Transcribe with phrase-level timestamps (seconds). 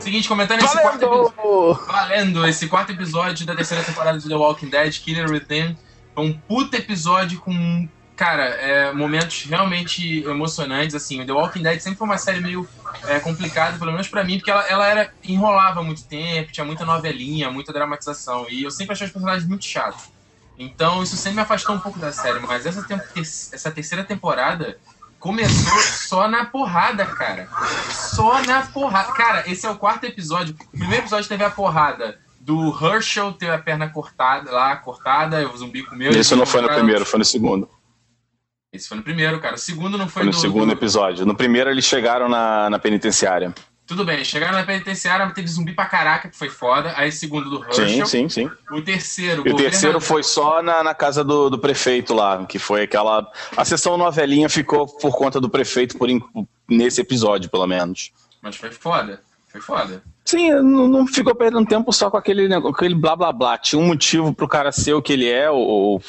[0.00, 1.86] Seguinte, comentando esse quarto episódio.
[1.86, 2.46] Valendo!
[2.46, 5.76] Esse quarto episódio da terceira temporada de The Walking Dead, Killer Within.
[6.14, 7.88] Foi um puta episódio com.
[8.16, 11.24] Cara, é, momentos realmente emocionantes, assim.
[11.24, 12.68] The Walking Dead sempre foi uma série meio
[13.06, 16.84] é, complicada, pelo menos para mim, porque ela, ela era enrolava muito tempo, tinha muita
[16.84, 18.46] novelinha, muita dramatização.
[18.48, 20.10] E eu sempre achei os personagens muito chatos.
[20.58, 22.40] Então isso sempre me afastou um pouco da série.
[22.40, 22.84] Mas essa,
[23.52, 24.78] essa terceira temporada
[25.18, 27.48] começou só na porrada, cara.
[27.90, 29.12] Só na porrada.
[29.12, 30.54] Cara, esse é o quarto episódio.
[30.72, 35.56] O primeiro episódio teve a porrada do Herschel ter a perna cortada lá, cortada, o
[35.56, 36.12] zumbi comeu.
[36.12, 37.68] Isso não foi no primeiro, foi no segundo.
[38.72, 39.56] Esse foi no primeiro, cara.
[39.56, 40.72] O segundo não foi, foi no do, segundo do...
[40.72, 41.26] episódio.
[41.26, 43.54] No primeiro eles chegaram na, na penitenciária.
[43.88, 46.92] Tudo bem, chegaram na penitenciária, teve zumbi pra caraca, que foi foda.
[46.94, 48.06] Aí segundo do Herschel.
[48.06, 48.50] Sim, sim, sim.
[48.70, 49.42] O terceiro.
[49.48, 53.26] E o terceiro foi só na, na casa do, do prefeito lá, que foi aquela.
[53.56, 56.06] A sessão novelinha ficou por conta do prefeito por
[56.68, 58.12] nesse episódio, pelo menos.
[58.42, 59.22] Mas foi foda.
[59.48, 60.02] Foi foda.
[60.22, 63.56] Sim, não, não ficou perdendo tempo só com aquele, aquele blá blá blá.
[63.56, 66.02] Tinha um motivo pro cara ser o que ele é, ou, ou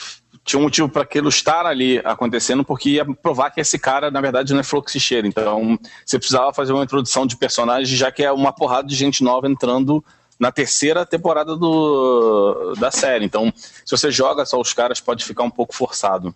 [0.50, 4.20] tinha um motivo para aquilo estar ali acontecendo, porque ia provar que esse cara, na
[4.20, 5.28] verdade, não é fluxicheiro.
[5.28, 9.24] Então, você precisava fazer uma introdução de personagem, já que é uma porrada de gente
[9.24, 10.04] nova entrando
[10.40, 13.26] na terceira temporada do, da série.
[13.26, 16.34] Então, se você joga só os caras, pode ficar um pouco forçado.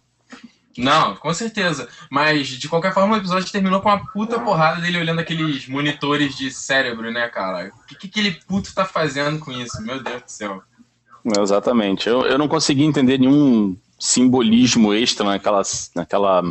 [0.78, 1.90] Não, com certeza.
[2.08, 6.36] Mas, de qualquer forma, o episódio terminou com uma puta porrada dele olhando aqueles monitores
[6.38, 7.72] de cérebro, né, cara?
[7.82, 9.82] O que, que aquele puto tá fazendo com isso?
[9.82, 10.62] Meu Deus do céu.
[11.40, 12.08] Exatamente.
[12.08, 15.62] Eu, eu não consegui entender nenhum simbolismo extra naquela,
[15.96, 16.44] naquela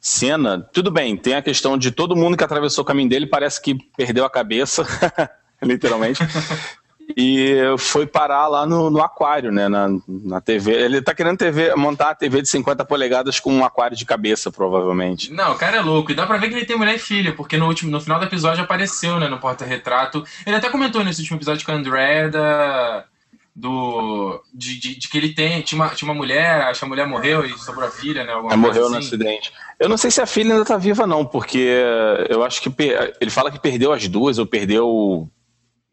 [0.00, 0.66] cena.
[0.72, 3.74] Tudo bem, tem a questão de todo mundo que atravessou o caminho dele parece que
[3.94, 4.86] perdeu a cabeça,
[5.62, 6.22] literalmente.
[7.14, 9.68] e foi parar lá no, no aquário, né?
[9.68, 10.72] Na, na, TV.
[10.72, 14.50] Ele tá querendo TV, montar a TV de 50 polegadas com um aquário de cabeça,
[14.50, 15.30] provavelmente.
[15.30, 16.12] Não, o cara é louco.
[16.12, 18.18] E dá pra ver que ele tem mulher e filha, porque no, último, no final
[18.18, 20.24] do episódio apareceu, né, no porta-retrato.
[20.46, 23.04] Ele até comentou nesse último episódio com a Andrea da
[23.54, 26.88] do de, de, de, que ele tem tinha uma, tinha uma mulher, acho que a
[26.88, 28.32] mulher morreu e sobrou a filha, né?
[28.32, 28.92] Alguma morreu assim.
[28.92, 29.52] no acidente.
[29.78, 31.68] Eu não sei se a filha ainda tá viva não, porque
[32.28, 32.72] eu acho que
[33.20, 35.28] ele fala que perdeu as duas ou perdeu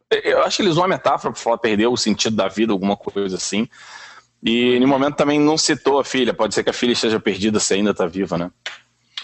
[0.09, 2.95] eu acho que eles usam uma metáfora para falar perdeu o sentido da vida, alguma
[2.95, 3.67] coisa assim.
[4.41, 7.59] E no momento também não citou a filha, pode ser que a filha esteja perdida
[7.59, 8.51] se ainda tá viva, né?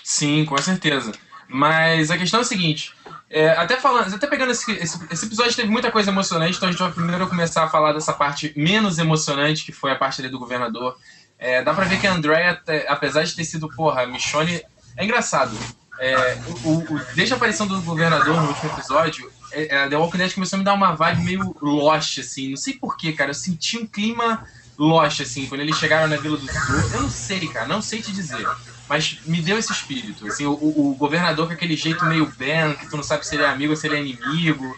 [0.03, 1.12] Sim, com certeza.
[1.47, 2.94] Mas a questão é a seguinte,
[3.34, 6.72] é, até falando, até pegando esse, esse, esse, episódio teve muita coisa emocionante, então a
[6.72, 10.30] gente vai primeiro começar a falar dessa parte menos emocionante, que foi a parte ali
[10.30, 10.96] do governador.
[11.40, 14.62] É, dá pra ver que a Andrea, apesar de ter sido, porra, Michonne.
[14.96, 15.58] É engraçado.
[16.00, 20.20] É, o, o, desde a aparição do governador no último episódio, é, a The Walking
[20.20, 22.52] Dead começou a me dar uma vibe meio Lost, assim.
[22.52, 23.32] Não sei porquê, cara.
[23.32, 24.46] Eu senti um clima
[24.78, 26.75] Lost, assim, quando eles chegaram na Vila do Sul.
[26.94, 27.67] Eu não sei, cara.
[27.67, 28.45] Não sei te dizer.
[28.89, 30.28] Mas me deu esse espírito.
[30.28, 33.44] Assim, o, o governador com aquele jeito meio Ben, que tu não sabe se ele
[33.44, 34.75] é amigo ou se ele é inimigo.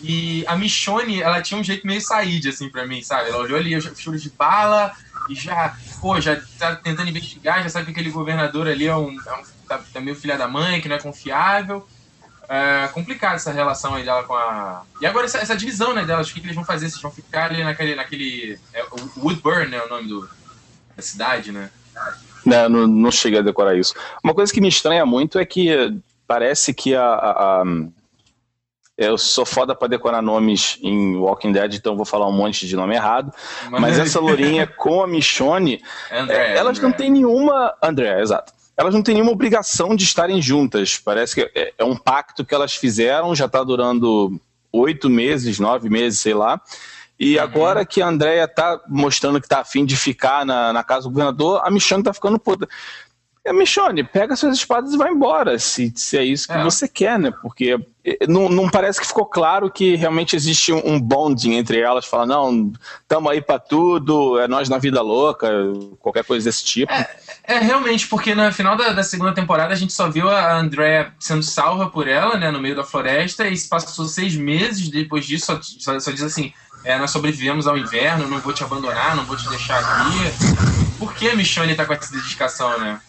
[0.00, 3.28] E a Michonne, ela tinha um jeito meio Said, assim, pra mim, sabe?
[3.28, 4.92] Ela olhou ali os tiros de bala
[5.28, 9.10] e já, pô, já tá tentando investigar, já sabe que aquele governador ali é um,
[9.10, 11.86] é um tá, tá meio filha da mãe, que não é confiável.
[12.48, 14.82] É complicado essa relação aí dela com a.
[15.00, 16.88] E agora essa, essa divisão, né, delas, o que, que, eles vão fazer?
[16.88, 17.94] Vocês vão ficar ali naquele.
[17.94, 18.84] naquele é,
[19.16, 19.82] Woodburn, né?
[19.82, 20.28] O nome do,
[20.96, 21.70] da cidade, né?
[22.44, 23.94] Não, não, não cheguei a decorar isso.
[24.22, 27.64] Uma coisa que me estranha muito é que parece que a, a, a
[28.96, 32.74] eu sou foda pra decorar nomes em Walking Dead, então vou falar um monte de
[32.74, 33.30] nome errado.
[33.70, 36.88] Mas, mas essa lourinha com a Michonne, André, é, elas André.
[36.88, 37.74] não têm nenhuma.
[37.82, 38.54] André, exato.
[38.76, 40.98] Elas não têm nenhuma obrigação de estarem juntas.
[40.98, 44.38] Parece que é, é um pacto que elas fizeram, já tá durando
[44.70, 46.60] oito meses, nove meses, sei lá.
[47.18, 47.42] E uhum.
[47.42, 51.10] agora que a Andrea tá mostrando que tá afim de ficar na, na casa do
[51.10, 52.68] governador, a Michonne tá ficando puta.
[53.46, 56.64] É, Michonne, pega suas espadas e vai embora, se, se é isso que é.
[56.64, 57.30] você quer, né?
[57.30, 62.04] Porque eh, não, não parece que ficou claro que realmente existe um bonding entre elas,
[62.06, 62.72] fala, não,
[63.06, 65.48] tamo aí pra tudo, é nós na vida louca,
[66.00, 66.92] qualquer coisa desse tipo.
[66.92, 67.08] É,
[67.44, 71.12] é realmente, porque no final da, da, segunda temporada a gente só viu a Andrea
[71.16, 75.24] sendo salva por ela, né, no meio da floresta, e se passou seis meses depois
[75.24, 76.52] disso, só, só, só diz assim,
[76.82, 80.96] é, nós sobrevivemos ao inverno, não vou te abandonar, não vou te deixar aqui.
[80.98, 83.00] Por que a Michonne tá com essa dedicação, né?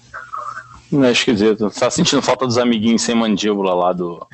[0.91, 1.69] Não é esquisito.
[1.71, 4.25] Tá sentindo falta dos amiguinhos sem mandíbula lá do.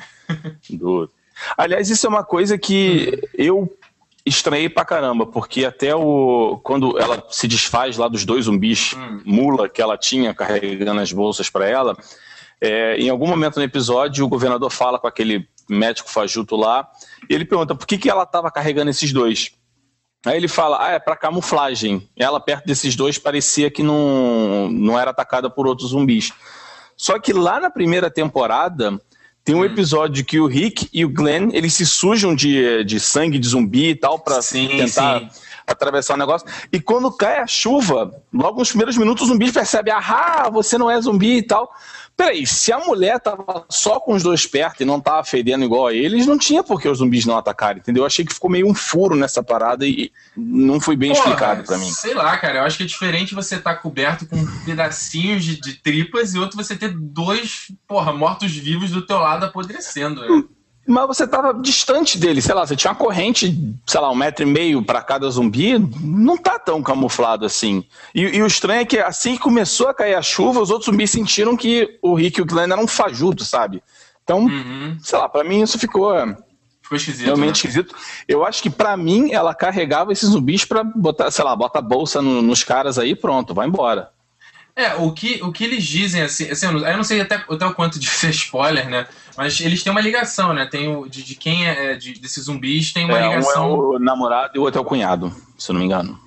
[0.70, 1.10] do...
[1.56, 3.76] Aliás, isso é uma coisa que eu
[4.24, 6.60] estranhei pra caramba, porque até o.
[6.62, 11.50] Quando ela se desfaz lá dos dois zumbis mula que ela tinha carregando as bolsas
[11.50, 11.96] para ela,
[12.60, 16.88] é, em algum momento no episódio o governador fala com aquele médico fajuto lá,
[17.28, 19.52] e ele pergunta por que, que ela estava carregando esses dois.
[20.24, 22.08] Aí ele fala, ah, é para camuflagem.
[22.16, 26.32] Ela perto desses dois parecia que não, não era atacada por outros zumbis.
[26.96, 28.98] Só que lá na primeira temporada
[29.44, 29.64] Tem um hum.
[29.64, 33.90] episódio que o Rick e o Glenn, eles se sujam de, de sangue de zumbi
[33.90, 35.28] e tal, pra sim, tentar sim.
[35.66, 36.48] atravessar o negócio.
[36.72, 40.90] E quando cai a chuva, logo nos primeiros minutos o zumbi percebe, ah, você não
[40.90, 41.70] é zumbi e tal.
[42.16, 45.88] Peraí, se a mulher tava só com os dois perto e não tava fedendo igual
[45.88, 48.02] a eles, não tinha por que os zumbis não atacarem, entendeu?
[48.02, 51.64] Eu achei que ficou meio um furo nessa parada e não foi bem Porra, explicado
[51.64, 51.90] para mim.
[51.90, 55.60] Sei lá, cara, eu acho que é diferente você estar tá coberto com pedacinhos de,
[55.60, 60.20] de, tripas e outro você ter dois, porra, mortos-vivos do teu lado apodrecendo.
[60.20, 60.44] Né?
[60.86, 64.42] Mas você tava distante dele, sei lá, você tinha uma corrente, sei lá, um metro
[64.42, 67.84] e meio para cada zumbi, não tá tão camuflado assim.
[68.14, 70.86] E, e, o estranho é que assim que começou a cair a chuva, os outros
[70.86, 73.82] zumbis sentiram que o Rick e o Glenn eram um fajuto, sabe?
[74.22, 74.98] Então, uhum.
[75.02, 76.12] sei lá, para mim isso ficou.
[76.82, 77.26] Ficou esquisito.
[77.26, 77.70] Realmente né?
[77.70, 77.94] esquisito.
[78.28, 81.82] Eu acho que para mim ela carregava esses zumbis para botar, sei lá, bota a
[81.82, 84.10] bolsa no, nos caras aí pronto, vai embora.
[84.76, 87.74] É, o que, o que eles dizem, assim, assim eu não sei até, até o
[87.74, 89.06] quanto de ser spoiler, né?
[89.36, 90.66] Mas eles têm uma ligação, né?
[90.66, 93.70] Tem o, de, de quem é, é de, desses zumbis tem uma é, ligação.
[93.70, 96.18] Um é o namorado e o outro é o cunhado, se eu não me engano.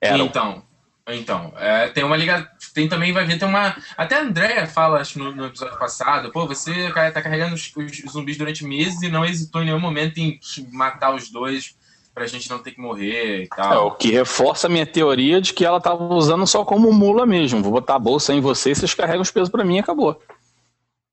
[0.00, 0.18] Era.
[0.18, 0.64] Então,
[1.06, 2.48] então é, tem uma ligação.
[2.74, 3.76] Tem também, vai ver, tem uma.
[3.96, 8.12] Até a Andrea fala, acho, no, no episódio passado, pô, você tá carregando os, os,
[8.12, 10.40] zumbis durante meses e não hesitou em nenhum momento em
[10.72, 11.76] matar os dois
[12.14, 13.72] pra gente não ter que morrer e tal.
[13.72, 17.24] É, o que reforça a minha teoria de que ela tava usando só como mula
[17.26, 17.62] mesmo.
[17.62, 20.20] Vou botar a bolsa em você, vocês carregam os pesos para mim e acabou.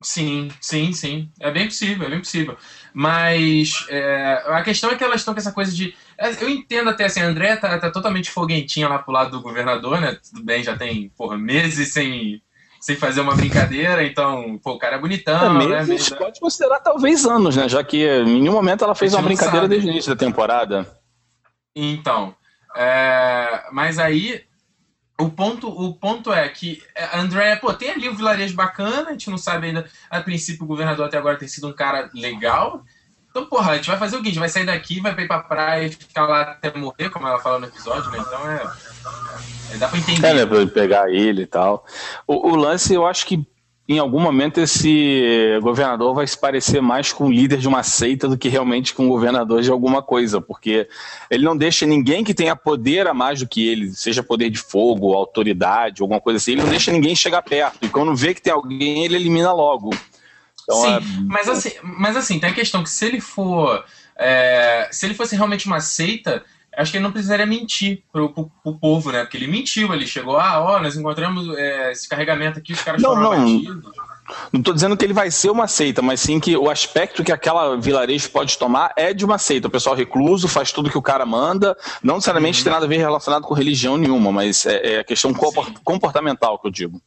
[0.01, 1.29] Sim, sim, sim.
[1.41, 2.57] É bem possível, é bem possível.
[2.93, 5.93] Mas é, a questão é que elas estão com essa coisa de.
[6.17, 9.41] É, eu entendo até assim, a André tá, tá, totalmente foguentinha lá pro lado do
[9.41, 10.17] governador, né?
[10.23, 12.41] Tudo bem, já tem, porra, meses sem,
[12.79, 16.17] sem fazer uma brincadeira, então, pô, o cara é bonitão, é, meses, né?
[16.17, 17.67] Pode considerar talvez anos, né?
[17.67, 19.69] Já que em nenhum momento ela fez uma brincadeira sabe.
[19.69, 20.87] desde o início da temporada.
[21.75, 22.35] Então.
[22.75, 24.43] É, mas aí
[25.19, 29.11] o ponto, o ponto é que a André, pô, tem ali um vilarejo bacana, a
[29.11, 29.85] gente não sabe ainda.
[30.09, 32.83] A princípio, o governador até agora tem sido um cara legal.
[33.29, 35.39] Então, porra, a gente vai fazer o seguinte: vai sair daqui, vai pra ir pra
[35.39, 38.17] praia e ficar lá até morrer, como ela fala no episódio, né?
[38.19, 38.63] Então é.
[39.73, 40.27] É dá pra entender.
[40.27, 40.45] É, né?
[40.45, 41.85] Pra pegar ele e tal.
[42.27, 43.45] O, o lance, eu acho que
[43.89, 48.27] em algum momento esse governador vai se parecer mais com o líder de uma seita
[48.27, 50.87] do que realmente com o governador de alguma coisa, porque
[51.27, 54.59] ele não deixa ninguém que tenha poder a mais do que ele, seja poder de
[54.59, 57.79] fogo, autoridade, alguma coisa assim, ele não deixa ninguém chegar perto.
[57.81, 59.89] E quando vê que tem alguém, ele elimina logo.
[60.61, 61.01] Então, Sim, é...
[61.25, 63.83] mas, assim, mas assim, tem a questão que se ele for.
[64.15, 66.43] É, se ele fosse realmente uma seita,
[66.79, 69.21] acho que ele não precisaria mentir pro, pro, pro, povo, né?
[69.21, 73.01] Porque ele mentiu, ele chegou, ah, ó, nós encontramos é, esse carregamento aqui, os caras
[73.01, 73.81] não, foram não.
[74.53, 77.31] Não estou dizendo que ele vai ser uma seita, mas sim que o aspecto que
[77.31, 79.67] aquela vilarejo pode tomar é de uma seita.
[79.67, 82.63] O pessoal recluso faz tudo que o cara manda, não necessariamente uhum.
[82.63, 85.33] tem nada a ver relacionado com religião nenhuma, mas é, é a questão
[85.83, 87.01] comportamental que eu digo.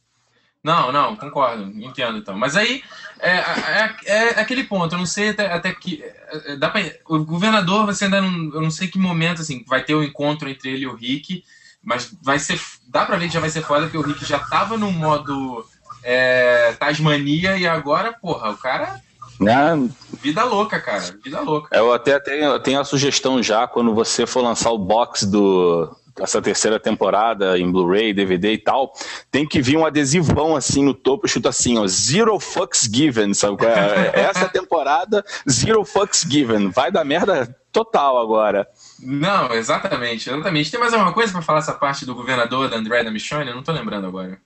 [0.63, 2.37] Não, não, concordo, entendo então.
[2.37, 2.81] Mas aí
[3.23, 6.03] é, é, é aquele ponto, eu não sei até, até que.
[6.03, 8.53] É, dá pra, o governador, você ainda não.
[8.53, 10.95] Eu não sei que momento, assim, vai ter o um encontro entre ele e o
[10.95, 11.43] Rick,
[11.81, 12.59] mas vai ser.
[12.87, 15.65] Dá pra ver que já vai ser foda, porque o Rick já tava no modo
[16.03, 19.01] é, Tasmania e agora, porra, o cara.
[19.41, 20.17] É.
[20.21, 21.17] Vida louca, cara.
[21.23, 21.75] Vida louca.
[21.75, 26.41] Eu até tenho, tenho a sugestão já, quando você for lançar o box do, essa
[26.41, 28.93] terceira temporada em Blu-ray, DVD e tal,
[29.31, 33.65] tem que vir um adesivão assim no topo, escrito assim, ó, Zero Fucks Given, sabe?
[33.65, 34.21] É?
[34.21, 36.69] Essa temporada, Zero Fucks Given.
[36.69, 38.67] Vai dar merda total agora.
[38.99, 40.69] Não, exatamente, exatamente.
[40.69, 43.49] Tem mais alguma coisa para falar essa parte do governador da André da Michonne?
[43.49, 44.39] Eu não tô lembrando agora.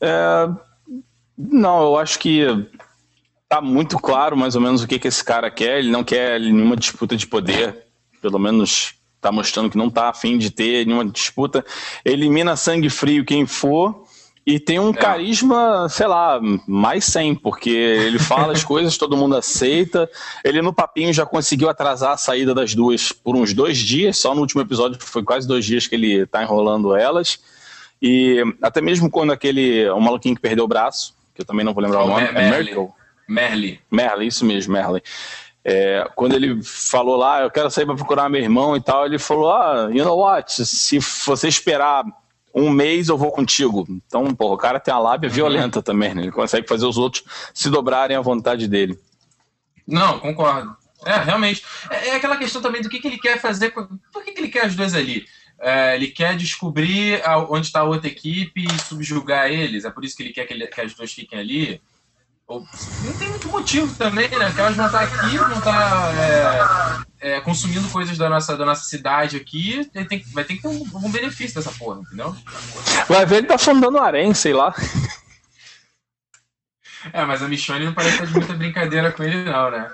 [0.00, 0.48] É...
[1.36, 2.46] Não, eu acho que
[3.48, 5.78] tá muito claro mais ou menos o que, que esse cara quer.
[5.78, 7.86] Ele não quer nenhuma disputa de poder,
[8.20, 8.94] pelo menos
[9.24, 11.64] está mostrando que não está afim de ter nenhuma disputa.
[12.04, 14.04] Elimina sangue frio quem for
[14.46, 14.92] e tem um é.
[14.92, 20.08] carisma, sei lá, mais 100, porque ele fala as coisas, todo mundo aceita.
[20.44, 24.34] Ele no papinho já conseguiu atrasar a saída das duas por uns dois dias, só
[24.34, 27.40] no último episódio foi quase dois dias que ele está enrolando elas.
[28.02, 31.72] E até mesmo quando aquele, o maluquinho que perdeu o braço, que eu também não
[31.72, 32.88] vou lembrar o nome, é Merle.
[33.26, 33.80] Merle.
[33.90, 35.02] Merle, isso mesmo, Merle.
[35.64, 39.18] É, quando ele falou lá, eu quero sair para procurar meu irmão e tal, ele
[39.18, 40.64] falou: Ah, you know what?
[40.66, 42.04] Se você esperar
[42.54, 43.86] um mês, eu vou contigo.
[43.88, 45.34] Então, pô, o cara tem a lábia uhum.
[45.34, 46.22] violenta também, né?
[46.22, 48.98] Ele consegue fazer os outros se dobrarem à vontade dele.
[49.86, 50.76] Não, concordo.
[51.04, 51.64] É, realmente.
[51.90, 53.70] É, é aquela questão também do que, que ele quer fazer.
[53.70, 55.24] Por que, que ele quer as duas ali?
[55.60, 59.84] É, ele quer descobrir onde está a outra equipe e subjugar eles.
[59.84, 61.80] É por isso que ele quer que, ele, que as duas fiquem ali.
[62.48, 64.46] Não tem muito motivo também, né?
[64.46, 68.84] Porque elas vão estar aqui, vão estar é, é, consumindo coisas da nossa, da nossa
[68.84, 72.36] cidade aqui, tem, vai ter que ter um, um benefício dessa porra, entendeu?
[73.08, 74.74] Vai ver ele tá fundando harém, sei lá.
[77.12, 79.90] É, mas a Michonne não parece estar de muita brincadeira com ele, não, né?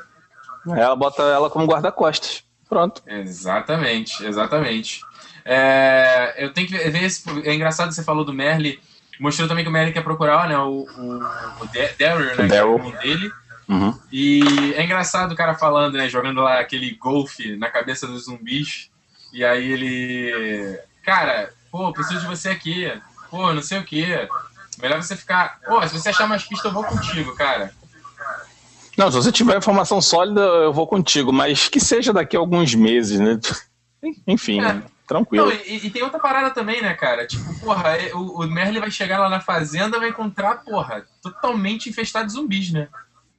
[0.67, 2.45] Ela bota ela como guarda-costas.
[2.69, 3.03] Pronto.
[3.07, 5.01] Exatamente, exatamente.
[5.45, 7.29] É, eu tenho que ver esse.
[7.45, 8.81] É engraçado você falou do Merle.
[9.21, 11.17] Mostrou também que o Merle quer procurar né, o, o,
[11.61, 12.47] o Daryl, né?
[12.47, 12.81] Daryl.
[12.81, 13.33] Que é o dele.
[13.69, 13.97] Uhum.
[14.11, 16.09] E é engraçado o cara falando, né?
[16.09, 18.91] Jogando lá aquele golfe na cabeça dos zumbis.
[19.33, 20.81] E aí ele.
[21.05, 22.93] Cara, pô, preciso de você aqui.
[23.31, 24.27] Pô, não sei o quê.
[24.81, 25.61] Melhor você ficar.
[25.67, 27.71] Pô, se você achar mais pista, eu vou contigo, cara.
[28.97, 32.75] Não, se você tiver informação sólida, eu vou contigo, mas que seja daqui a alguns
[32.75, 33.39] meses, né?
[34.27, 34.73] Enfim, É.
[34.75, 34.83] né?
[35.11, 35.47] Tranquilo.
[35.47, 37.27] Não, e, e tem outra parada também, né, cara?
[37.27, 41.89] Tipo, porra, é- o, o Merle vai chegar lá na fazenda vai encontrar, porra, totalmente
[41.91, 42.89] infestado de zumbis, né?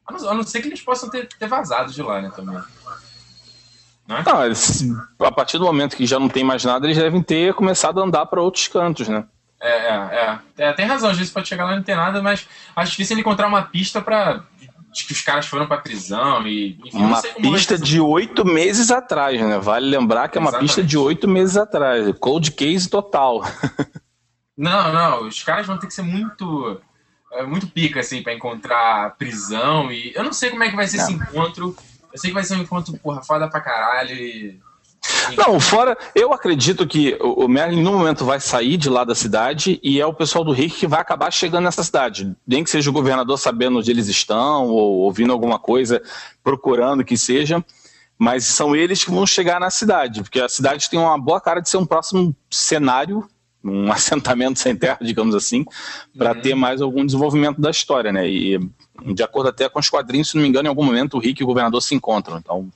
[0.05, 2.61] A não, a não ser que eles possam ter, ter vazado de lá, né, também.
[4.07, 4.23] Não é?
[4.23, 4.83] Não, eles-
[5.19, 8.03] a partir do momento que já não tem mais nada, eles devem ter começado a
[8.03, 9.23] andar para outros cantos, né?
[9.59, 10.39] É, é, é.
[10.69, 13.13] É, Tem razão, às vezes pode chegar lá e não ter nada, mas acho difícil
[13.13, 14.43] ele encontrar uma pista pra.
[14.93, 16.77] De que os caras foram pra prisão e.
[16.85, 19.57] Enfim, não Uma vai pista ser- de oito meses atrás, né?
[19.59, 20.67] Vale lembrar que é uma Exatamente.
[20.67, 22.13] pista de oito meses atrás.
[22.19, 23.41] Cold case total.
[24.57, 26.79] Não, não, os caras vão ter que ser muito.
[27.33, 30.11] é, muito pica, assim, pra encontrar prisão e.
[30.13, 31.75] Eu não sei como é que vai ser esse encontro.
[32.13, 34.59] Eu sei que vai ser um encontro, porra, foda pra caralho e.
[35.37, 39.79] Não, fora, eu acredito que o Merlin no momento vai sair de lá da cidade
[39.81, 42.35] e é o pessoal do Rick que vai acabar chegando nessa cidade.
[42.45, 46.01] Nem que seja o governador sabendo onde eles estão ou ouvindo alguma coisa,
[46.43, 47.63] procurando que seja,
[48.17, 51.59] mas são eles que vão chegar na cidade, porque a cidade tem uma boa cara
[51.59, 53.27] de ser um próximo cenário,
[53.63, 55.65] um assentamento sem terra, digamos assim,
[56.17, 56.41] para Uhum.
[56.41, 58.29] ter mais algum desenvolvimento da história, né?
[58.29, 58.59] E
[59.03, 61.41] de acordo até com os quadrinhos, se não me engano, em algum momento o Rick
[61.41, 62.37] e o governador se encontram.
[62.37, 62.69] Então,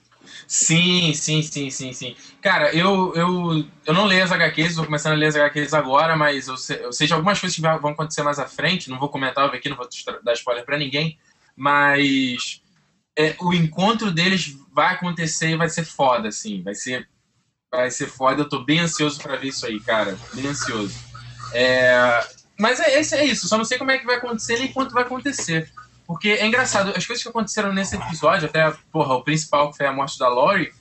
[0.47, 2.15] Sim, sim, sim, sim, sim.
[2.41, 6.15] Cara, eu, eu, eu não leio as HQs, estou começando a ler as HQs agora,
[6.15, 8.89] mas eu sei, eu sei de algumas coisas que vão acontecer mais à frente.
[8.89, 9.87] Não vou comentar aqui, não vou
[10.23, 11.17] dar spoiler pra ninguém,
[11.55, 12.61] mas
[13.17, 16.61] é, o encontro deles vai acontecer e vai ser foda, assim.
[16.61, 17.07] Vai ser,
[17.71, 18.41] vai ser foda.
[18.41, 20.17] Eu tô bem ansioso pra ver isso aí, cara.
[20.33, 20.93] Bem ansioso.
[21.53, 22.19] É,
[22.59, 23.47] mas é, esse é isso.
[23.47, 25.71] Só não sei como é que vai acontecer nem quanto vai acontecer.
[26.05, 29.87] Porque é engraçado, as coisas que aconteceram nesse episódio, até, porra, o principal, que foi
[29.87, 30.71] a morte da Lori,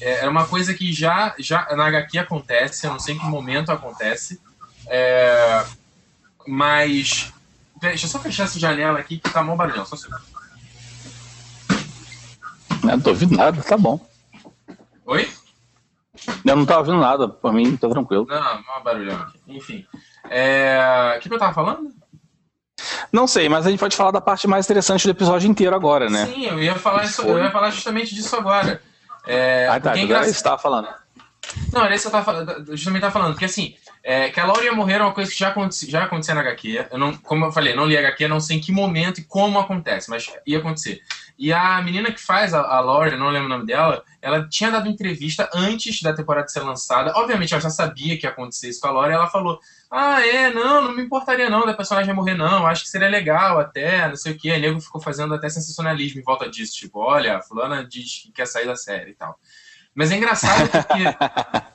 [0.00, 3.24] é, era uma coisa que já, já na HQ acontece, eu não sei em que
[3.24, 4.40] momento acontece.
[4.86, 5.64] É,
[6.46, 7.32] mas.
[7.80, 10.22] Deixa eu só fechar essa janela aqui que tá mó barulhão, só um segundo.
[12.82, 13.98] eu não tô ouvindo nada, tá bom.
[15.06, 15.30] Oi?
[16.44, 18.26] Eu não tava ouvindo nada, por mim tá tranquilo.
[18.28, 19.40] Não, mó barulhão aqui.
[19.48, 19.86] Enfim.
[20.30, 21.92] É, O que, que eu tava falando?
[23.14, 26.10] Não sei, mas a gente pode falar da parte mais interessante do episódio inteiro agora,
[26.10, 26.26] né?
[26.26, 28.82] Sim, eu ia falar, isso, eu ia falar justamente disso agora.
[29.24, 30.88] É, ah, tá, é agora você tava falando.
[31.72, 34.64] Não, era isso que eu tava justamente tava falando, porque assim, é, que a Laura
[34.64, 36.86] ia morrer é uma coisa que já acontecia, já acontecia na HQ.
[36.90, 39.60] Eu não, como eu falei, não li HQ, não sei em que momento e como
[39.60, 41.00] acontece, mas ia acontecer.
[41.36, 44.70] E a menina que faz a, a Laura, não lembro o nome dela, ela tinha
[44.70, 47.12] dado entrevista antes da temporada ser lançada.
[47.16, 49.58] Obviamente, ela já sabia que ia acontecer isso com a Laura e ela falou:
[49.90, 52.66] Ah, é, não, não me importaria não da personagem morrer, não.
[52.66, 54.52] Acho que seria legal até, não sei o que.
[54.52, 56.76] A nego ficou fazendo até sensacionalismo em volta disso.
[56.76, 59.36] Tipo, olha, a fulana diz que quer sair da série e tal.
[59.92, 61.04] Mas é engraçado porque.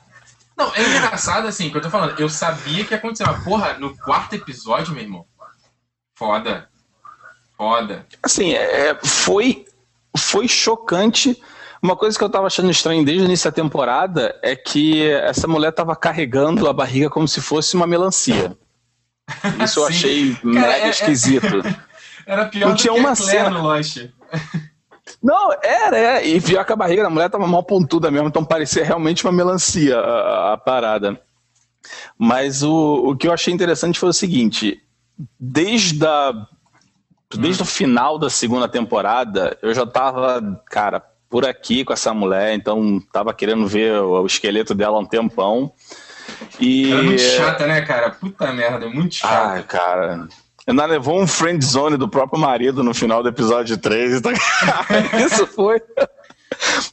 [0.56, 2.18] Não, é engraçado assim, que eu tô falando.
[2.18, 3.24] Eu sabia que ia acontecer.
[3.24, 5.26] Mas, porra, no quarto episódio, meu irmão.
[6.14, 6.69] Foda.
[7.60, 8.06] Foda.
[8.22, 9.66] Assim, é, foi,
[10.16, 11.38] foi chocante.
[11.82, 15.46] Uma coisa que eu tava achando estranho desde o início da temporada é que essa
[15.46, 18.56] mulher tava carregando a barriga como se fosse uma melancia.
[19.62, 21.46] Isso eu achei Cara, mega é- é- esquisito.
[22.24, 23.50] Era pior Não do tinha que uma cena.
[23.50, 24.06] no Lost.
[25.22, 26.26] Não, era, é.
[26.26, 29.32] E pior que a barriga da mulher tava mal pontuda mesmo, então parecia realmente uma
[29.32, 31.20] melancia a, a parada.
[32.16, 34.80] Mas o, o que eu achei interessante foi o seguinte:
[35.38, 36.32] desde, a,
[37.38, 42.54] desde o final da segunda temporada, eu já tava, cara, por aqui com essa mulher,
[42.54, 45.72] então tava querendo ver o, o esqueleto dela há um tempão.
[46.58, 46.90] E.
[46.90, 48.10] Ela é muito chata, né, cara?
[48.10, 49.52] Puta merda, é muito chata.
[49.52, 50.28] Ai, cara.
[50.66, 54.20] Ainda levou um friend zone do próprio marido no final do episódio 3.
[54.20, 54.30] Tá?
[55.24, 55.80] Isso foi.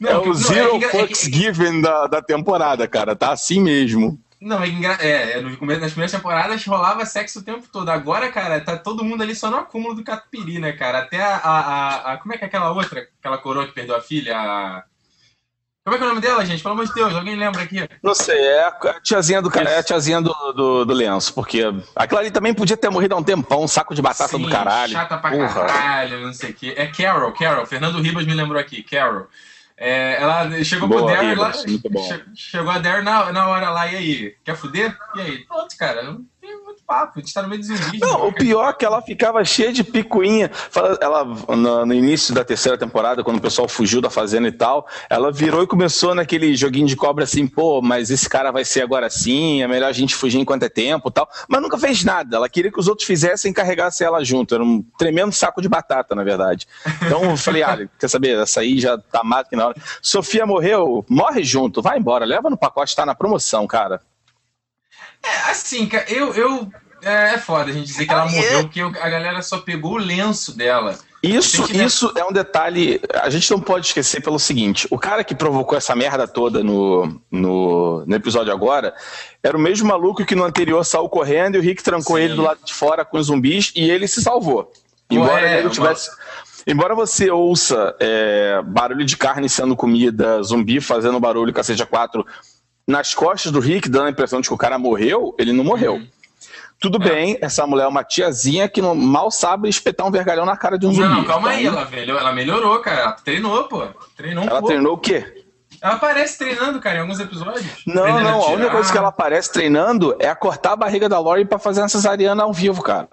[0.00, 3.14] Não, é o não, Zero é é Fucks Given da, da temporada, cara.
[3.14, 4.18] Tá assim mesmo.
[4.40, 4.68] Não, é,
[5.00, 7.88] é, é, no começo, nas primeiras temporadas rolava sexo o tempo todo.
[7.88, 10.98] Agora, cara, tá todo mundo ali só no acúmulo do catupiry, né, cara?
[11.00, 14.00] Até a, a, a- Como é que é aquela outra, aquela coroa que perdeu a
[14.00, 14.36] filha?
[14.38, 14.84] A...
[15.84, 16.62] Como é que é o nome dela, gente?
[16.62, 17.88] Pelo amor de Deus, alguém lembra aqui?
[18.02, 21.62] Não sei, é a tiazinha do, é a tiazinha do, do, do lenço, porque
[21.96, 24.50] aquela ali também podia ter morrido há um tempão, um saco de batata Sim, do
[24.50, 24.92] caralho.
[24.92, 25.64] Chata pra Porra.
[25.66, 26.74] caralho, não sei o quê.
[26.76, 27.64] É Carol, Carol.
[27.66, 29.26] Fernando Ribas me lembrou aqui, Carol.
[29.80, 31.20] É, ela chegou pro Boa, lá.
[31.22, 32.02] Ribas, muito bom.
[32.08, 34.36] che- Chegou a Darryl na, na hora lá, e aí?
[34.44, 34.98] Quer fuder?
[35.14, 35.38] E aí?
[35.46, 36.18] Pronto, cara.
[36.88, 38.00] Papo, a gente tá no meio zumbis.
[38.00, 40.50] Não, o pior é que ela ficava cheia de picuinha.
[41.02, 41.22] Ela,
[41.54, 45.62] no, início da terceira temporada, quando o pessoal fugiu da fazenda e tal, ela virou
[45.62, 49.62] e começou naquele joguinho de cobra assim, pô, mas esse cara vai ser agora assim,
[49.62, 51.28] é melhor a gente fugir enquanto é tempo tal.
[51.46, 52.36] Mas nunca fez nada.
[52.36, 54.54] Ela queria que os outros fizessem e carregassem ela junto.
[54.54, 56.66] Era um tremendo saco de batata, na verdade.
[57.04, 59.76] Então eu falei, ah, quer saber, essa aí já tá mais que na hora.
[60.00, 64.00] Sofia morreu, morre junto, vai embora, leva no pacote, tá na promoção, cara.
[65.22, 66.70] É, assim, cara, eu, eu.
[67.02, 69.98] É, é foda a gente dizer que ela morreu, porque a galera só pegou o
[69.98, 70.98] lenço dela.
[71.22, 73.00] Isso, isso é um detalhe.
[73.22, 77.20] A gente não pode esquecer pelo seguinte: o cara que provocou essa merda toda no,
[77.30, 78.94] no, no episódio agora
[79.42, 82.22] era o mesmo maluco que no anterior saiu correndo e o Rick trancou Sim.
[82.22, 84.72] ele do lado de fora com os zumbis e ele se salvou.
[85.10, 86.08] Embora Ué, ele tivesse.
[86.08, 86.18] Uma...
[86.68, 92.26] Embora você ouça é, barulho de carne sendo comida, zumbi fazendo barulho, cacete a quatro,
[92.88, 95.96] nas costas do Rick, dando a impressão de que o cara morreu, ele não morreu.
[95.96, 96.08] Uhum.
[96.80, 97.08] Tudo é.
[97.08, 100.78] bem, essa mulher é uma tiazinha que não, mal sabe espetar um vergalhão na cara
[100.78, 101.08] de um zumbi.
[101.08, 103.00] Não, calma aí, ela, ela melhorou, cara.
[103.00, 103.86] Ela treinou, pô.
[104.16, 104.68] Treinou um ela pouco.
[104.68, 105.44] treinou o quê?
[105.82, 107.66] Ela aparece treinando, cara, em alguns episódios.
[107.86, 111.08] Não, não, a, a única coisa que ela aparece treinando é a cortar a barriga
[111.08, 113.08] da Lori para fazer uma cesariana ao vivo, cara.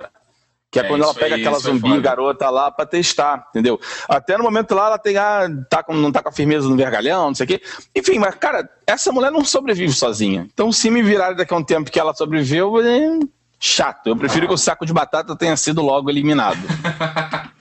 [0.75, 3.79] Que é, é quando ela pega aí, aquela zumbi garota lá pra testar, entendeu?
[4.09, 6.75] Até no momento lá ela tem a, tá com, não tá com a firmeza no
[6.75, 7.61] vergalhão, não sei o quê.
[7.95, 10.45] Enfim, mas, cara, essa mulher não sobrevive sozinha.
[10.53, 13.19] Então, se me virarem daqui a um tempo que ela sobreviveu, é
[13.57, 14.07] chato.
[14.07, 16.59] Eu prefiro que o saco de batata tenha sido logo eliminado.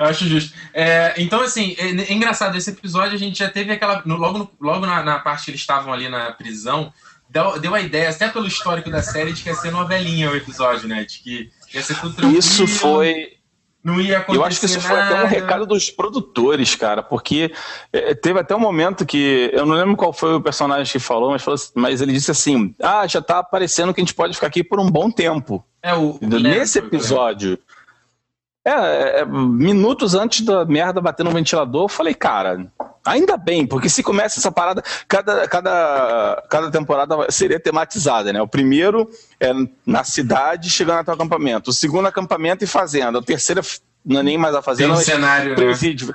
[0.00, 0.56] Eu acho justo.
[0.72, 4.02] É, então, assim, é, é, engraçado, esse episódio a gente já teve aquela.
[4.06, 6.90] No, logo logo na, na, parte que eles estavam ali na prisão,
[7.28, 10.36] deu, deu a ideia, até pelo histórico da série, de que ia ser novelinha o
[10.36, 11.04] episódio, né?
[11.04, 11.50] De que
[12.36, 13.36] Isso foi.
[13.82, 14.88] Não ia acontecer Eu acho que isso nada.
[14.88, 17.52] foi até um recado dos produtores, cara, porque
[17.92, 19.48] é, teve até um momento que.
[19.52, 22.32] Eu não lembro qual foi o personagem que falou, mas, falou assim, mas ele disse
[22.32, 25.64] assim: Ah, já tá aparecendo que a gente pode ficar aqui por um bom tempo.
[25.80, 26.18] É, o.
[26.20, 27.58] Nesse episódio.
[28.66, 32.66] É, é, é, minutos antes da merda bater no ventilador, eu falei, cara,
[33.04, 38.42] ainda bem, porque se começa essa parada, cada, cada, cada temporada seria tematizada, né?
[38.42, 39.52] O primeiro é
[39.86, 41.70] na cidade, chegando até o acampamento.
[41.70, 43.20] O segundo, acampamento e fazenda.
[43.20, 43.60] O terceiro
[44.04, 45.54] não é nem mais a fazenda, Tem um cenário, né?
[45.54, 46.08] presídio.
[46.08, 46.14] Né?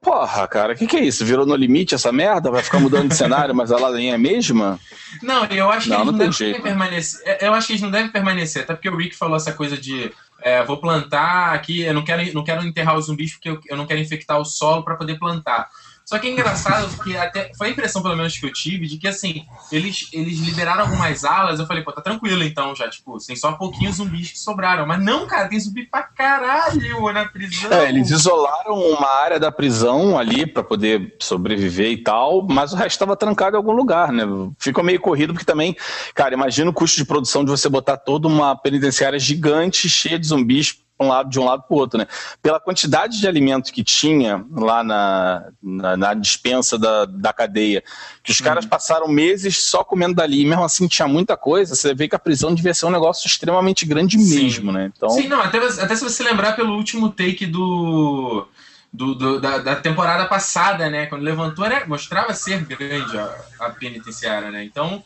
[0.00, 1.26] Porra, cara, o que, que é isso?
[1.26, 2.50] Virou no limite essa merda?
[2.50, 4.80] Vai ficar mudando de cenário, mas a ladainha é a mesma?
[5.22, 7.20] Não, eu acho que não, eles não, não devem permanecer.
[7.26, 9.76] É, eu acho que eles não devem permanecer, até porque o Rick falou essa coisa
[9.76, 10.10] de
[10.46, 13.76] é, vou plantar aqui, eu não quero, não quero enterrar os zumbis porque eu, eu
[13.76, 15.68] não quero infectar o solo para poder plantar.
[16.06, 18.96] Só que é engraçado porque até foi a impressão, pelo menos, que eu tive, de
[18.96, 23.18] que assim, eles, eles liberaram algumas alas, eu falei, pô, tá tranquilo então, já, tipo,
[23.18, 24.86] tem só pouquinhos zumbis que sobraram.
[24.86, 27.72] Mas não, cara, tem zumbi pra caralho na prisão.
[27.72, 32.76] É, eles isolaram uma área da prisão ali para poder sobreviver e tal, mas o
[32.76, 34.22] resto estava trancado em algum lugar, né?
[34.60, 35.76] Ficou meio corrido, porque também,
[36.14, 40.28] cara, imagina o custo de produção de você botar toda uma penitenciária gigante, cheia de
[40.28, 42.06] zumbis um lado, de um lado para o outro, né?
[42.42, 47.82] Pela quantidade de alimento que tinha lá na, na, na dispensa da, da cadeia,
[48.22, 48.70] que os caras uhum.
[48.70, 52.18] passaram meses só comendo dali, e mesmo assim tinha muita coisa, você vê que a
[52.18, 54.42] prisão devia ser um negócio extremamente grande Sim.
[54.42, 54.90] mesmo, né?
[54.96, 55.10] Então...
[55.10, 58.46] Sim, não, até, até se você lembrar pelo último take do...
[58.92, 61.04] Do, do, da, da, temporada passada, né?
[61.04, 64.64] Quando levantou, era, mostrava ser grande a, a penitenciária, né?
[64.64, 65.02] Então,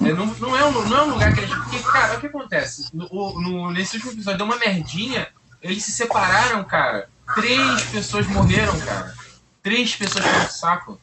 [0.00, 1.56] é, não, não, é um, não é um lugar que a gente.
[1.56, 2.88] Porque, cara, o que acontece?
[2.94, 5.28] No, no, nesse último episódio deu uma merdinha,
[5.62, 7.08] eles se separaram, cara.
[7.34, 9.14] Três pessoas morreram, cara.
[9.62, 11.00] Três pessoas foram saco.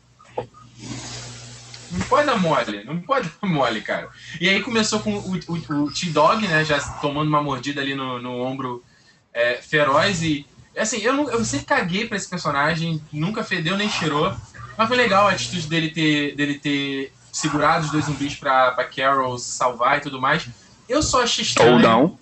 [1.91, 4.10] Não pode dar mole, não pode dar mole, cara.
[4.41, 6.65] E aí começou com o, o, o T-Dog, né?
[6.65, 8.83] Já tomando uma mordida ali no, no ombro
[9.31, 10.21] é, feroz.
[10.23, 14.36] E assim, eu, eu sempre caguei pra esse personagem, nunca fedeu nem cheirou.
[14.77, 18.84] Mas foi legal a atitude dele ter, dele ter segurado os dois zumbis pra, pra
[18.84, 20.47] Carol salvar e tudo mais.
[20.89, 21.73] Eu só achei estranho.
[21.73, 22.19] Ou não.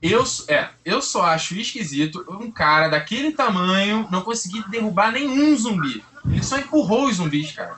[0.00, 6.04] Eu, é, eu só acho esquisito um cara daquele tamanho não conseguir derrubar nenhum zumbi.
[6.26, 7.76] Ele só empurrou os zumbis, cara.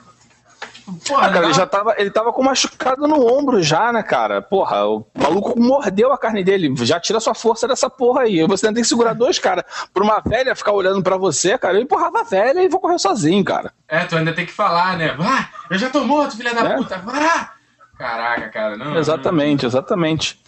[1.07, 4.41] Porra, ah, cara, ele já tava, ele tava com machucado no ombro já, né, cara?
[4.41, 6.73] Porra, o maluco mordeu a carne dele.
[6.85, 8.45] Já tira sua força dessa porra aí.
[8.45, 9.63] Você tem que segurar dois caras.
[9.91, 12.99] Pra uma velha ficar olhando pra você, cara, eu empurrava a velha e vou correr
[12.99, 13.73] sozinho, cara.
[13.87, 15.13] É, tu ainda tem que falar, né?
[15.13, 16.75] Vá, eu já tô morto, filha da é.
[16.75, 16.97] puta.
[16.99, 17.53] Vá!
[17.97, 18.95] Caraca, cara, não.
[18.95, 19.69] Exatamente, não.
[19.69, 20.39] exatamente.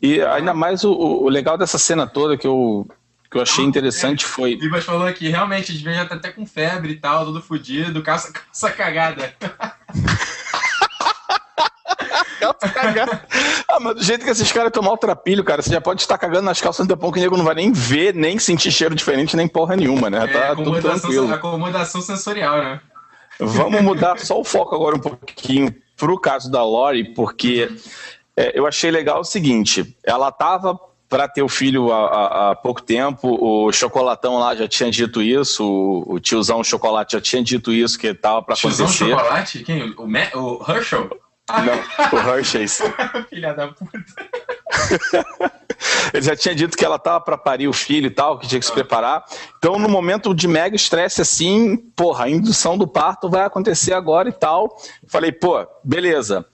[0.00, 2.86] E ainda mais o, o legal dessa cena toda que eu,
[3.30, 4.54] que eu achei interessante foi.
[4.54, 8.02] O Ibas falou aqui, realmente, a já tá até com febre e tal, todo fudido,
[8.02, 9.34] calça, calça cagada.
[13.68, 16.18] Ah, mas do jeito que esses caras tomar o trapilho, cara, você já pode estar
[16.18, 18.94] cagando nas calças do pão que o nego não vai nem ver, nem sentir cheiro
[18.94, 20.24] diferente, nem porra nenhuma, né?
[20.24, 21.32] É, tá tudo tranquilo.
[21.32, 22.80] Acomodação sensorial, né?
[23.38, 27.70] Vamos mudar só o foco agora um pouquinho pro caso da Lori, porque
[28.36, 30.78] É, eu achei legal o seguinte: ela tava
[31.12, 35.62] para ter o filho há, há, pouco tempo, o Chocolatão lá já tinha dito isso,
[35.62, 38.86] o, o tiozão Chocolate já tinha dito isso, que tava para acontecer.
[38.86, 39.62] Tiozão Chocolate?
[39.62, 39.94] Quem?
[39.98, 41.10] O, Ma o Herschel?
[41.50, 42.80] Não, o Hershey's.
[43.28, 43.92] Filha da puta.
[46.14, 48.58] Ele já tinha dito que ela tava para parir o filho e tal, que tinha
[48.58, 49.22] que se preparar.
[49.58, 54.30] Então, no momento de mega estresse assim, porra, a indução do parto vai acontecer agora
[54.30, 54.74] e tal.
[55.08, 56.46] Falei, pô, beleza.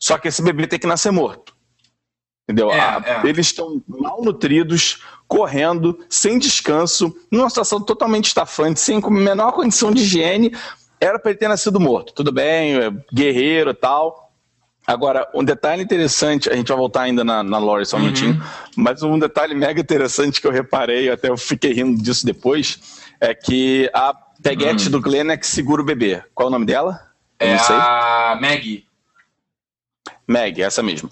[0.00, 1.49] Só que esse bebê tem que nascer morto.
[2.50, 2.72] Entendeu?
[2.72, 3.28] É, ah, é.
[3.28, 10.52] Eles estão malnutridos, correndo, sem descanso, numa situação totalmente estafante, sem menor condição de higiene.
[11.00, 12.12] Era para ele ter nascido morto.
[12.12, 14.32] Tudo bem, é guerreiro e tal.
[14.84, 18.06] Agora, um detalhe interessante, a gente vai voltar ainda na, na Lore só um uhum.
[18.06, 18.42] minutinho,
[18.76, 22.80] mas um detalhe mega interessante que eu reparei, até eu fiquei rindo disso depois,
[23.20, 24.90] é que a peguete uhum.
[24.90, 26.20] do Glenn é que segura o bebê.
[26.34, 27.00] Qual é o nome dela?
[27.38, 28.84] Eu é a Maggie.
[30.26, 31.08] Maggie, essa mesmo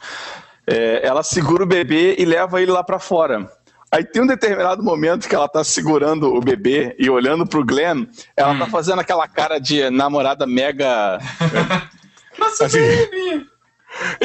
[0.68, 3.50] é, ela segura o bebê e leva ele lá para fora.
[3.90, 8.06] Aí tem um determinado momento que ela tá segurando o bebê e olhando pro Glenn,
[8.36, 8.58] ela tá hum.
[8.58, 11.18] tá fazendo aquela cara de namorada mega.
[12.38, 13.46] Nossa, assim, baby!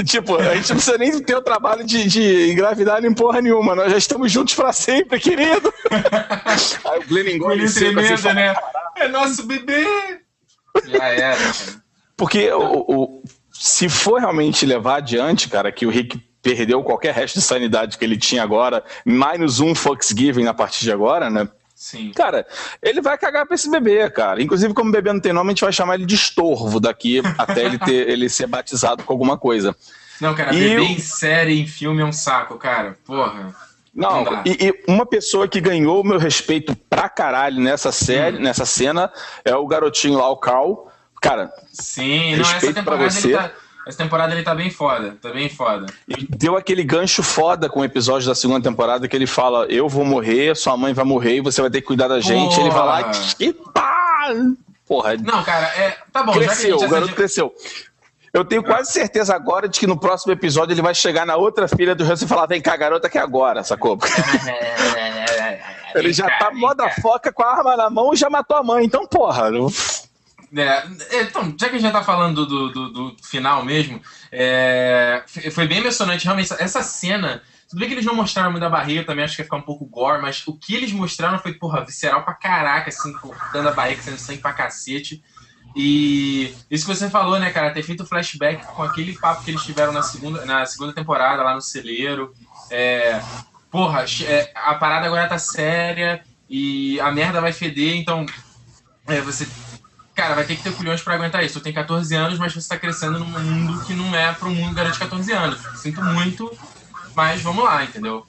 [0.06, 3.73] Tipo, a gente não precisa nem ter o trabalho de, de engravidar nem porra nenhuma,
[3.73, 5.73] nós já estamos juntos para sempre, querido.
[6.86, 8.53] Aí o Glenn engole seco, assim, né?
[8.97, 9.86] É nosso bebê!
[10.86, 11.38] Já era,
[12.17, 17.39] Porque o, o, se for realmente levar adiante, cara, que o Rick perdeu qualquer resto
[17.39, 21.47] de sanidade que ele tinha agora, menos um Foxgiven a partir de agora, né?
[21.73, 22.12] Sim.
[22.12, 22.45] Cara,
[22.82, 24.41] ele vai cagar pra esse bebê, cara.
[24.41, 27.21] Inclusive, como o bebê não tem nome, a gente vai chamar ele de estorvo daqui
[27.38, 29.75] até ele, ter, ele ser batizado com alguma coisa.
[30.21, 30.84] Não, cara, e bebê eu...
[30.84, 32.97] em série, em filme é um saco, cara.
[33.06, 33.53] Porra.
[33.93, 38.38] Não, não e, e, uma pessoa que ganhou o meu respeito pra caralho nessa série,
[38.38, 38.41] hum.
[38.41, 39.12] nessa cena,
[39.45, 40.88] é o garotinho lá, o Carl.
[41.21, 43.27] Cara, sim, não, essa temporada você.
[43.27, 43.51] ele tá
[43.86, 45.88] essa temporada ele tá bem foda, tá bem foda.
[46.08, 49.89] E deu aquele gancho foda com o episódio da segunda temporada que ele fala: Eu
[49.89, 52.56] vou morrer, sua mãe vai morrer e você vai ter que cuidar da gente.
[52.56, 52.62] Porra.
[52.62, 54.30] Ele vai lá e pá!
[54.88, 55.17] Porra.
[55.17, 55.98] Não, cara, é.
[56.12, 57.54] Tá bom, cresceu, o garoto cresceu.
[58.34, 61.67] Eu tenho quase certeza agora de que no próximo episódio ele vai chegar na outra
[61.67, 63.98] filha do Hanson e falar: Vem cá, garota, que é agora, sacou?
[65.93, 68.86] ele já tá moda foca com a arma na mão e já matou a mãe.
[68.86, 69.52] Então, porra.
[69.52, 69.67] Não...
[70.56, 75.68] É, então, já que a gente tá falando do, do, do final mesmo, é, foi
[75.68, 77.42] bem emocionante, realmente, essa cena.
[77.68, 79.62] Tudo bem que eles não mostraram muito da barriga, também acho que ia ficar um
[79.62, 83.72] pouco gore, mas o que eles mostraram foi, porra, visceral pra caraca, assim, cortando a
[83.72, 85.24] barriga, sendo sangue pra cacete.
[85.76, 89.63] E isso que você falou, né, cara, ter feito flashback com aquele papo que eles
[89.63, 92.32] tiveram na segunda, na segunda temporada, lá no celeiro.
[92.70, 93.20] É,
[93.72, 98.24] porra, é, a parada agora tá séria e a merda vai feder, então
[99.08, 99.48] é, você
[100.15, 101.58] cara, vai ter que ter culhões para aguentar isso.
[101.58, 104.56] Eu tenho 14 anos, mas você tá crescendo num mundo que não é para um
[104.56, 105.60] mundo garoto de 14 anos.
[105.76, 106.52] Sinto muito,
[107.15, 108.26] mas vamos lá, entendeu?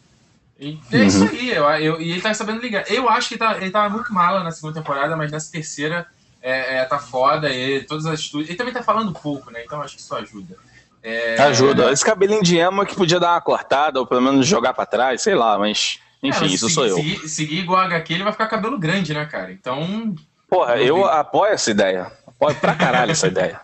[0.58, 1.06] E é uhum.
[1.06, 2.84] isso aí, eu, eu, e ele tá sabendo ligar.
[2.90, 6.06] Eu acho que tá, ele tava muito mala na segunda temporada, mas nessa terceira
[6.40, 7.50] é, é, tá foda.
[7.50, 8.48] E todas as atitudes.
[8.48, 9.62] Ele também tá falando pouco, né?
[9.64, 10.56] Então acho que isso ajuda.
[11.02, 11.92] É, ajuda.
[11.92, 15.22] Esse cabelinho de ema que podia dar uma cortada, ou pelo menos jogar para trás,
[15.22, 15.98] sei lá, mas.
[16.22, 16.96] Enfim, isso sou eu.
[16.96, 19.52] Seguir, seguir igual a HQ, ele vai ficar cabelo grande, né, cara?
[19.52, 20.14] Então,
[20.54, 22.12] Porra, eu apoio essa ideia.
[22.28, 23.60] Apoio pra caralho essa ideia.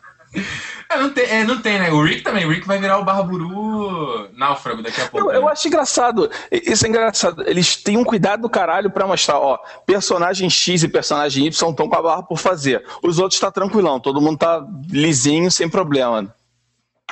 [0.88, 1.90] É, não, tem, é, não tem, né?
[1.92, 2.44] O Rick também.
[2.44, 5.29] O Rick vai virar o Barburu náufrago daqui a pouco.
[5.29, 5.38] Eu, né?
[5.38, 6.29] eu acho engraçado.
[6.50, 7.44] Isso é engraçado.
[7.46, 11.88] Eles têm um cuidado do caralho pra mostrar, ó, personagem X e personagem Y estão
[11.88, 12.85] com a barra por fazer.
[13.05, 16.35] Os outros tá tranquilão, todo mundo tá lisinho, sem problema.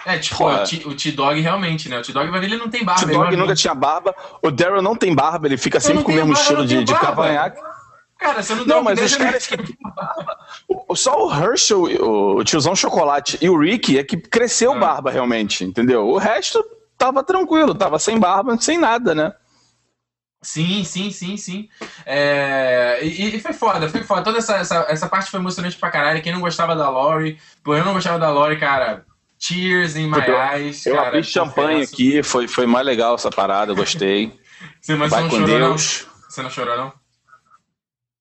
[0.05, 0.65] É, tipo, Porra.
[0.87, 1.99] o T-Dog realmente, né?
[1.99, 3.05] O T-Dog vai ver, ele não tem barba.
[3.05, 4.15] O T-Dog nunca tinha barba.
[4.43, 6.95] O Daryl não tem barba, ele fica sempre com o mesmo barba, estilo de, de
[6.95, 7.61] cavanhaque.
[8.19, 9.57] Cara, você não Não, mas os caras que.
[10.95, 14.79] Só o Herschel, o tiozão Chocolate e o Rick é que cresceu ah.
[14.79, 16.07] barba realmente, entendeu?
[16.07, 16.65] O resto
[16.97, 19.33] tava tranquilo, tava sem barba, sem nada, né?
[20.43, 21.69] Sim, sim, sim, sim.
[22.07, 23.01] É...
[23.03, 24.23] E, e, foi foda, foi foda.
[24.23, 26.23] Toda essa, essa, essa parte foi emocionante pra caralho.
[26.23, 29.05] Quem não gostava da Lori, pô, eu não gostava da Lori, cara.
[29.39, 30.85] Tears in my eyes.
[30.87, 34.33] Eu cara, abri champanhe aqui, foi, foi mais legal essa parada, gostei.
[34.81, 36.07] Você, mas Vai você não com chorou, Deus.
[36.07, 36.31] Não?
[36.31, 36.93] Você não chorou, não?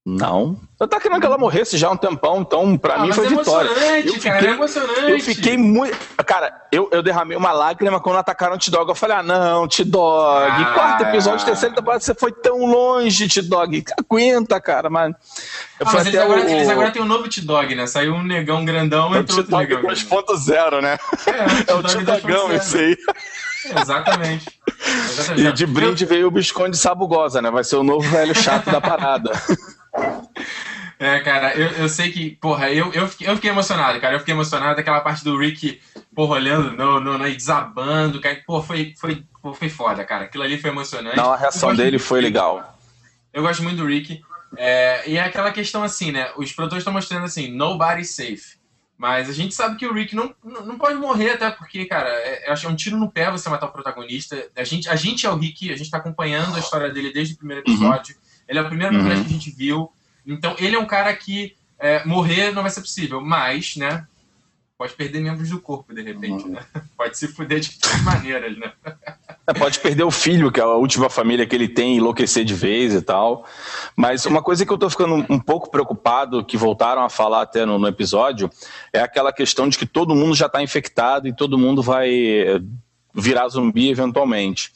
[0.09, 0.57] Não.
[0.79, 3.25] Eu tava querendo que ela morresse já há um tempão, então pra ah, mim foi
[3.25, 3.67] é vitória.
[3.67, 5.11] Eu fiquei, cara, é emocionante.
[5.11, 5.97] Eu fiquei muito.
[6.25, 8.87] Cara, eu, eu derramei uma lágrima quando atacaram o T-Dog.
[8.87, 10.49] Eu falei, ah, não, T-Dog.
[10.49, 13.83] Ah, Quarto episódio, terceiro temporada, você foi tão longe, T-Dog.
[13.99, 15.13] Aguenta, cara, mas.
[15.83, 16.49] Ah, mas eles agora, o...
[16.49, 17.85] eles agora tem um novo T-Dog, né?
[17.85, 19.81] Saiu um negão grandão e é entrou outro negão.
[19.81, 20.97] 2.0, né?
[21.25, 22.97] É, é o T-Dogão, esse aí.
[23.81, 24.45] Exatamente.
[25.09, 25.47] Exatamente.
[25.47, 27.51] E de brinde veio o Bisconde Sabugosa, né?
[27.51, 29.31] Vai ser o novo velho chato da parada.
[30.99, 34.15] É, cara, eu, eu sei que, porra, eu, eu, fiquei, eu fiquei emocionado, cara.
[34.15, 34.79] Eu fiquei emocionado.
[34.79, 35.79] Aquela parte do Rick
[36.15, 38.41] porra, olhando, no, no, no, desabando, cara.
[38.47, 40.25] Pô, foi, foi, pô, foi foda, cara.
[40.25, 41.15] Aquilo ali foi emocionante.
[41.15, 42.75] Não, a reação dele foi legal.
[43.31, 44.19] Eu gosto muito do Rick.
[44.57, 46.31] É, e é aquela questão assim, né?
[46.35, 48.57] Os produtores estão mostrando assim, nobody safe.
[48.97, 52.49] Mas a gente sabe que o Rick não, não pode morrer, até porque, cara, é,
[52.49, 54.49] acho que é um tiro no pé você matar o protagonista.
[54.55, 57.35] A gente, a gente é o Rick, a gente tá acompanhando a história dele desde
[57.35, 58.15] o primeiro episódio.
[58.15, 58.26] Uhum.
[58.47, 59.05] Ele é o primeiro uhum.
[59.05, 59.91] que a gente viu.
[60.25, 64.05] Então, ele é um cara que é, morrer não vai ser possível, mas, né?
[64.77, 66.51] Pode perder membros do corpo, de repente, uhum.
[66.51, 66.65] né?
[66.95, 68.71] Pode se fuder de todas maneiras, né?
[69.47, 72.53] É, pode perder o filho, que é a última família que ele tem, enlouquecer de
[72.53, 73.45] vez e tal.
[73.95, 77.65] Mas uma coisa que eu tô ficando um pouco preocupado, que voltaram a falar até
[77.65, 78.49] no, no episódio,
[78.91, 82.61] é aquela questão de que todo mundo já está infectado e todo mundo vai eh,
[83.15, 84.73] virar zumbi eventualmente.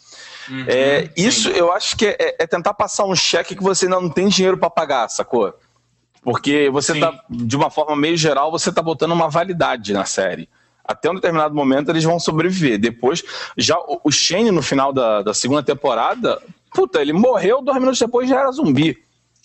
[0.49, 3.99] Uhum, é, isso eu acho que é, é, tentar passar um cheque que você ainda
[3.99, 5.53] não tem dinheiro para pagar, sacou?
[6.23, 10.49] Porque você está de uma forma meio geral, você está botando uma validade na série.
[10.83, 12.79] Até um determinado momento eles vão sobreviver.
[12.79, 13.23] Depois,
[13.57, 16.41] já o Shane no final da, da segunda temporada,
[16.73, 18.97] puta, ele morreu, dois minutos depois já era zumbi.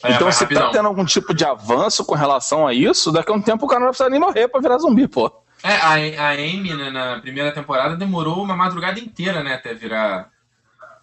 [0.03, 3.35] É, então, se tá tendo algum tipo de avanço com relação a isso, daqui a
[3.35, 5.33] um tempo o cara não vai precisar nem morrer pra virar zumbi, pô.
[5.63, 10.29] É, a, a Amy, né, na primeira temporada, demorou uma madrugada inteira, né, até virar.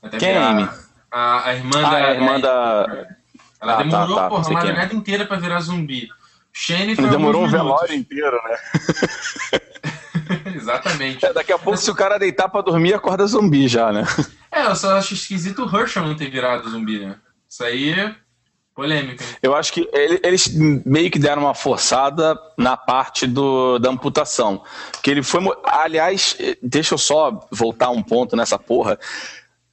[0.04, 0.70] Até Quem é a Amy?
[1.10, 1.96] A, a irmã ah, da.
[1.96, 3.08] A irmã da.
[3.62, 4.64] Ela ah, demorou, tá, tá, porra, uma é.
[4.64, 6.10] madrugada inteira pra virar zumbi.
[6.52, 9.62] Shane foi Demorou um velório inteiro, né?
[10.56, 11.26] Exatamente.
[11.26, 11.80] É, daqui a pouco, Mas...
[11.80, 14.06] se o cara deitar pra dormir, acorda zumbi já, né?
[14.52, 17.16] É, eu só acho esquisito o Herschel não ter virado zumbi, né?
[17.50, 18.16] Isso aí é
[18.76, 19.24] polêmica.
[19.42, 20.54] Eu acho que eles
[20.86, 24.64] meio que deram uma forçada na parte do, da amputação.
[25.02, 25.42] Que ele foi.
[25.64, 29.00] Aliás, deixa eu só voltar um ponto nessa porra.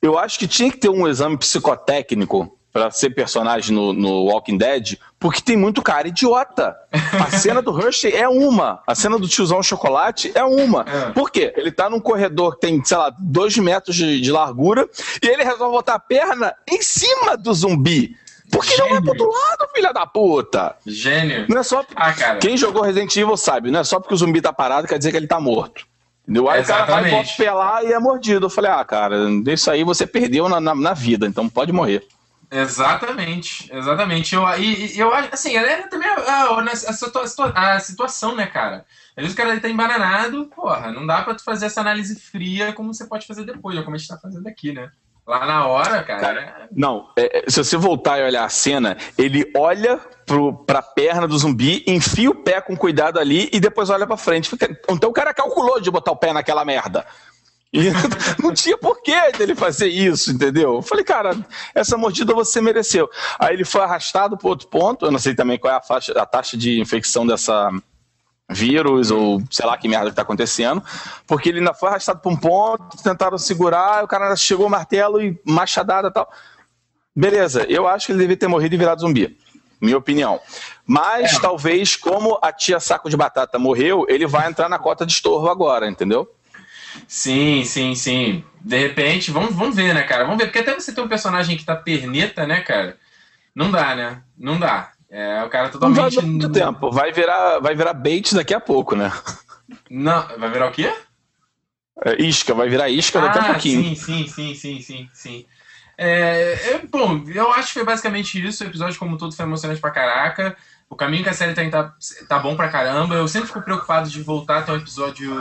[0.03, 4.57] Eu acho que tinha que ter um exame psicotécnico para ser personagem no, no, Walking
[4.57, 6.77] Dead, porque tem muito cara idiota.
[6.93, 10.85] A cena do Hershey é uma, a cena do tiozão chocolate é uma.
[10.89, 11.11] É.
[11.11, 11.53] Por quê?
[11.57, 14.89] Ele tá num corredor que tem, sei lá, dois metros de, de largura
[15.23, 18.17] e ele resolve botar a perna em cima do zumbi.
[18.51, 18.91] Porque Gênio.
[18.91, 20.77] não é pro outro lado, filha da puta.
[20.85, 21.47] Gênio.
[21.49, 21.85] Não é só.
[21.95, 24.99] Ah, Quem jogou Resident Evil sabe, não é só porque o zumbi tá parado quer
[24.99, 25.87] dizer que ele tá morto.
[26.31, 26.49] Entendeu?
[26.49, 27.09] Aí Exatamente.
[27.09, 28.47] o cara vai pelar e é mordido.
[28.47, 29.17] Eu falei, ah, cara,
[29.49, 32.07] isso aí você perdeu na, na, na vida, então pode morrer.
[32.49, 34.35] Exatamente, exatamente.
[34.37, 38.85] Eu, e, eu acho, assim, é também a, a, a, a, situação, né, cara?
[39.17, 42.73] Às vezes o cara tá embananado, porra, não dá pra tu fazer essa análise fria
[42.73, 44.89] como você pode fazer depois, como a gente tá fazendo aqui, né?
[45.31, 46.21] Lá na hora, cara.
[46.21, 46.69] cara é...
[46.75, 51.39] Não, é, se você voltar e olhar a cena, ele olha pro, pra perna do
[51.39, 54.51] zumbi, enfia o pé com cuidado ali e depois olha pra frente.
[54.89, 57.07] Então o cara calculou de botar o pé naquela merda.
[57.73, 57.91] E
[58.43, 60.75] não tinha porquê dele fazer isso, entendeu?
[60.75, 61.37] Eu falei, cara,
[61.77, 63.09] essa mordida você mereceu.
[63.39, 66.13] Aí ele foi arrastado para outro ponto, eu não sei também qual é a, faixa,
[66.21, 67.71] a taxa de infecção dessa
[68.51, 70.83] vírus ou sei lá que merda que tá acontecendo,
[71.27, 75.23] porque ele ainda foi arrastado para um ponto, tentaram segurar, o cara chegou o martelo
[75.23, 76.31] e machadada e tal.
[77.15, 79.37] Beleza, eu acho que ele devia ter morrido e virado zumbi.
[79.81, 80.41] Minha opinião.
[80.87, 81.41] Mas é.
[81.41, 85.49] talvez, como a tia Saco de Batata morreu, ele vai entrar na cota de estorvo
[85.49, 86.31] agora, entendeu?
[87.07, 88.45] Sim, sim, sim.
[88.61, 90.25] De repente, vamos, vamos ver, né, cara?
[90.25, 92.99] Vamos ver, porque até você tem um personagem que tá perneta, né, cara?
[93.55, 94.23] Não dá, né?
[94.37, 94.93] Não dá.
[95.11, 95.99] É o cara totalmente.
[95.99, 96.91] Não vai muito tempo.
[96.91, 99.13] Vai virar, vai virar bait daqui a pouco, né?
[99.91, 100.93] Não, vai virar o quê?
[102.05, 103.97] É, isca, vai virar isca daqui ah, a pouquinho.
[103.97, 105.47] Sim, sim, sim, sim, sim, sim.
[105.99, 108.65] É, é, bom, eu acho que foi basicamente isso.
[108.65, 110.57] O episódio, como todo, foi emocionante pra caraca.
[110.89, 111.95] O caminho que a série tá, tá,
[112.27, 113.17] tá bom pra caramba.
[113.17, 115.39] Eu sempre fico preocupado de voltar até um episódio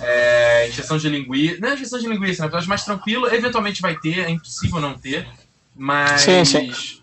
[0.00, 1.60] é, injeção de linguiça.
[1.60, 3.26] Não é injeção de linguiça, é um episódio mais tranquilo.
[3.34, 5.26] Eventualmente vai ter, é impossível não ter.
[5.74, 6.20] Mas.
[6.20, 6.99] Sim, sim.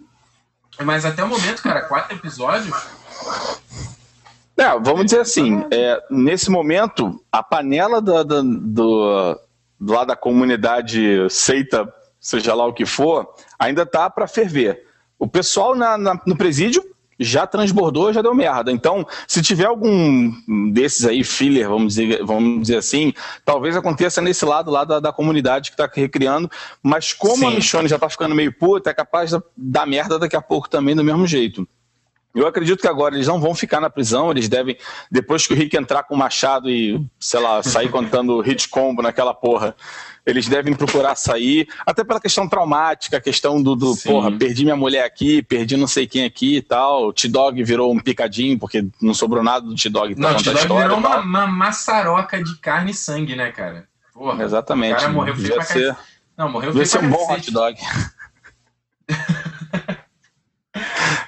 [0.84, 2.76] Mas até o momento, cara, quatro episódios.
[4.56, 9.40] É, vamos dizer assim, é, nesse momento, a panela do, do,
[9.80, 14.84] do lado da comunidade seita, seja lá o que for, ainda tá para ferver.
[15.20, 16.84] O pessoal na, na, no presídio
[17.20, 18.72] já transbordou, já deu merda.
[18.72, 20.32] Então, se tiver algum
[20.72, 25.12] desses aí, filler, vamos dizer, vamos dizer assim, talvez aconteça nesse lado lá da, da
[25.12, 26.50] comunidade que está recriando,
[26.82, 27.46] mas como Sim.
[27.48, 30.70] a Michonne já está ficando meio puta, é capaz de dar merda daqui a pouco
[30.70, 31.68] também do mesmo jeito.
[32.38, 34.78] Eu acredito que agora eles não vão ficar na prisão, eles devem,
[35.10, 39.02] depois que o Rick entrar com o machado e, sei lá, sair contando hit combo
[39.02, 39.76] naquela porra,
[40.28, 44.76] eles devem procurar sair, até pela questão traumática, a questão do, do porra, perdi minha
[44.76, 47.08] mulher aqui, perdi não sei quem aqui e tal.
[47.08, 50.98] O T-Dog virou um picadinho, porque não sobrou nada do T-Dog pra não, T-Dog virou
[50.98, 53.88] uma, uma, maçaroca de carne e sangue, né, cara?
[54.14, 54.96] Porra, Exatamente.
[54.96, 55.96] O cara morreu feio pra ser...
[56.38, 57.80] Não, morreu feio ser um bom hot dog.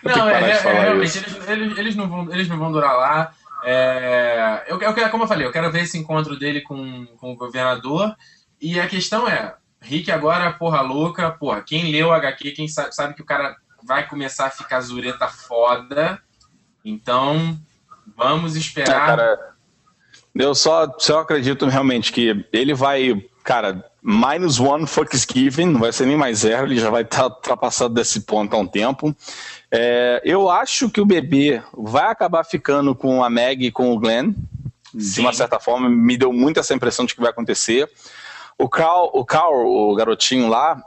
[0.04, 3.32] Não, é, é, é realmente, eles, eles, eles, não vão, eles não vão durar lá.
[3.64, 7.36] É, eu, eu, como eu falei, eu quero ver esse encontro dele com, com o
[7.36, 8.16] governador.
[8.62, 12.94] E a questão é, Rick agora, porra louca, porra, quem leu o HQ, quem sabe,
[12.94, 16.20] sabe que o cara vai começar a ficar zureta foda.
[16.84, 17.58] Então,
[18.16, 19.04] vamos esperar.
[19.04, 19.54] É, cara,
[20.36, 26.06] eu só, só acredito realmente que ele vai, cara, minus one Thanksgiving, não vai ser
[26.06, 29.16] nem mais zero, ele já vai estar tá ultrapassado desse ponto há um tempo.
[29.72, 34.00] É, eu acho que o bebê vai acabar ficando com a Meg e com o
[34.00, 34.34] Glenn.
[34.98, 34.98] Sim.
[34.98, 37.88] De uma certa forma, me deu muito essa impressão de que vai acontecer.
[38.58, 40.84] O Carl, o Carl, o garotinho lá,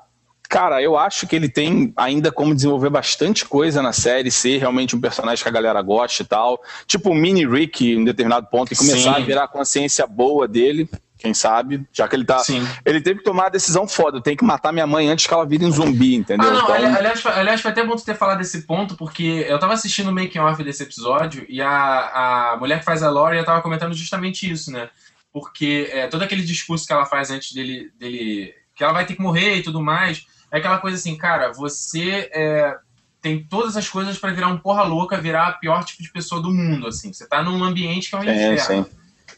[0.48, 4.94] cara, eu acho que ele tem ainda como desenvolver bastante coisa na série, ser realmente
[4.94, 6.60] um personagem que a galera gosta e tal.
[6.86, 9.22] Tipo o mini Rick em determinado ponto e começar Sim.
[9.22, 10.90] a virar a consciência boa dele
[11.22, 12.40] quem sabe, já que ele tá.
[12.40, 12.66] Sim.
[12.84, 15.46] Ele teve que tomar a decisão foda, tem que matar minha mãe antes que ela
[15.46, 16.48] vire um zumbi, entendeu?
[16.48, 16.74] Ah, não, então...
[16.74, 20.12] aliás, aliás, foi até bom tu ter falado desse ponto, porque eu tava assistindo o
[20.12, 24.50] making off desse episódio e a, a mulher que faz a Lori tava comentando justamente
[24.50, 24.90] isso, né?
[25.32, 28.52] Porque é, todo aquele discurso que ela faz antes dele, dele.
[28.74, 32.28] que ela vai ter que morrer e tudo mais, é aquela coisa assim, cara, você
[32.34, 32.76] é,
[33.20, 36.42] tem todas as coisas para virar um porra louca, virar a pior tipo de pessoa
[36.42, 37.12] do mundo, assim.
[37.12, 38.88] Você tá num ambiente que é um é, inferno.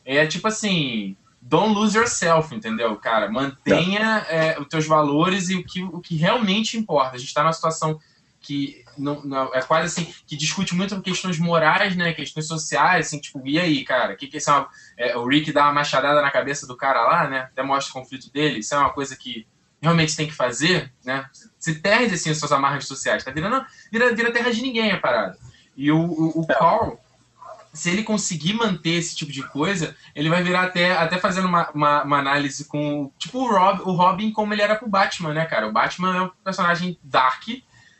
[0.05, 3.30] É tipo assim don't lose yourself, entendeu, cara?
[3.30, 7.16] Mantenha é, os teus valores e o que, o que realmente importa.
[7.16, 8.00] A gente está numa situação
[8.40, 12.14] que não, não, é quase assim, que discute muito questões morais, né?
[12.14, 14.16] Questões sociais, assim, tipo, e aí, cara?
[14.16, 17.02] Que que isso é, uma, é o Rick dá uma machadada na cabeça do cara
[17.02, 17.40] lá, né?
[17.40, 18.61] Até mostra o conflito dele.
[18.61, 19.46] Isso é uma coisa que
[19.83, 21.28] realmente tem que fazer, né?
[21.59, 23.22] Se perde, assim, as suas amarras sociais.
[23.22, 25.37] Tá virando, vira, vira terra de ninguém a parada.
[25.76, 26.54] E o, o, o é.
[26.54, 26.98] Carl,
[27.74, 31.68] se ele conseguir manter esse tipo de coisa, ele vai virar até, até fazendo uma,
[31.72, 33.10] uma, uma, análise com.
[33.18, 35.66] Tipo o, Rob, o Robin como ele era pro Batman, né, cara?
[35.66, 37.42] O Batman é um personagem dark,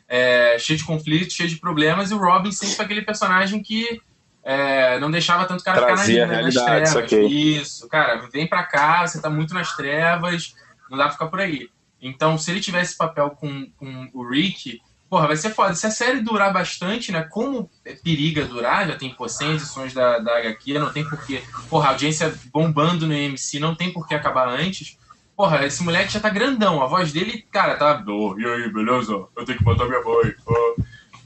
[0.07, 4.01] é, cheio de conflitos, cheio de problemas, e o Robin sempre foi aquele personagem que
[4.41, 7.11] é, não deixava tanto o cara Trazia ficar na, nas trevas.
[7.11, 10.55] Isso, isso, cara, vem pra cá, você tá muito nas trevas,
[10.89, 11.69] não dá pra ficar por aí.
[12.01, 15.73] Então, se ele tivesse esse papel com, com o Rick, porra, vai ser foda.
[15.73, 17.23] Se a série durar bastante, né?
[17.23, 17.69] Como
[18.03, 21.41] periga durar, já tem por 100 edições da, da HQ, não tem porquê.
[21.69, 24.97] Porra, a audiência bombando no AMC, não tem por que acabar antes.
[25.35, 26.81] Porra, esse moleque já tá grandão.
[26.81, 28.03] A voz dele, cara, tá.
[28.07, 29.11] Oh, e aí, beleza?
[29.35, 30.33] Eu tenho que botar minha mãe.
[30.45, 30.75] Oh.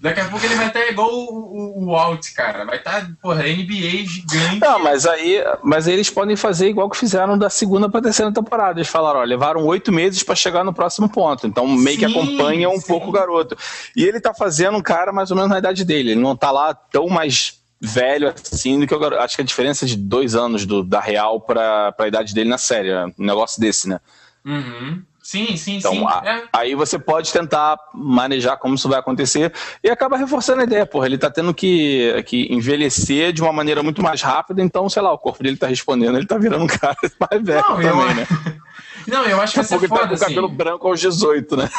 [0.02, 2.64] Daqui a pouco ele vai estar igual o, o, o Walt, cara.
[2.64, 4.60] Vai estar, tá, porra, NBA gigante.
[4.60, 8.32] Não, mas aí, mas aí eles podem fazer igual que fizeram da segunda pra terceira
[8.32, 8.80] temporada.
[8.80, 11.46] Eles falaram, ó, levaram oito meses para chegar no próximo ponto.
[11.46, 12.88] Então meio sim, que acompanha um sim.
[12.88, 13.58] pouco o garoto.
[13.96, 16.12] E ele tá fazendo um cara mais ou menos na idade dele.
[16.12, 19.86] Ele não tá lá tão mais velho assim do que eu acho que a diferença
[19.86, 22.94] de dois anos do, da real pra, pra idade dele na série.
[22.94, 24.00] Um negócio desse, né?
[24.46, 25.02] Uhum.
[25.30, 26.04] Sim, sim, então, sim.
[26.08, 26.44] A, é.
[26.52, 31.06] Aí você pode tentar manejar como isso vai acontecer e acaba reforçando a ideia, porra.
[31.06, 35.14] Ele tá tendo que, que envelhecer de uma maneira muito mais rápida, então, sei lá,
[35.14, 36.98] o corpo dele tá respondendo, ele tá virando um cara
[37.30, 38.16] mais velho não, também, eu...
[38.16, 38.28] né?
[39.08, 40.56] Não, eu acho que Daqui a pouco ele tá com o cabelo assim.
[40.56, 41.70] branco aos 18, né?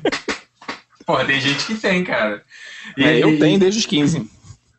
[1.06, 2.42] Pô, tem gente que tem, cara.
[2.96, 3.38] E, é, eu e...
[3.38, 4.30] tenho desde os 15.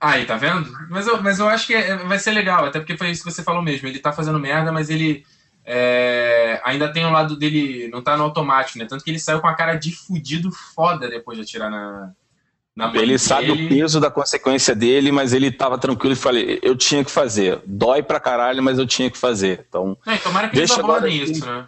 [0.02, 0.68] Aí, tá vendo?
[0.90, 3.32] Mas eu, mas eu acho que é, vai ser legal, até porque foi isso que
[3.32, 3.88] você falou mesmo.
[3.88, 5.26] Ele tá fazendo merda, mas ele
[5.66, 8.86] é, ainda tem o lado dele, não tá no automático, né?
[8.86, 12.12] Tanto que ele saiu com a cara de fudido foda depois de atirar na.
[12.76, 16.76] na ele sabe o peso da consequência dele, mas ele tava tranquilo e falei, eu
[16.76, 17.62] tinha que fazer.
[17.66, 19.66] Dói pra caralho, mas eu tinha que fazer.
[19.68, 19.98] Então.
[20.06, 21.68] É, tomara que eles abordem isso, né?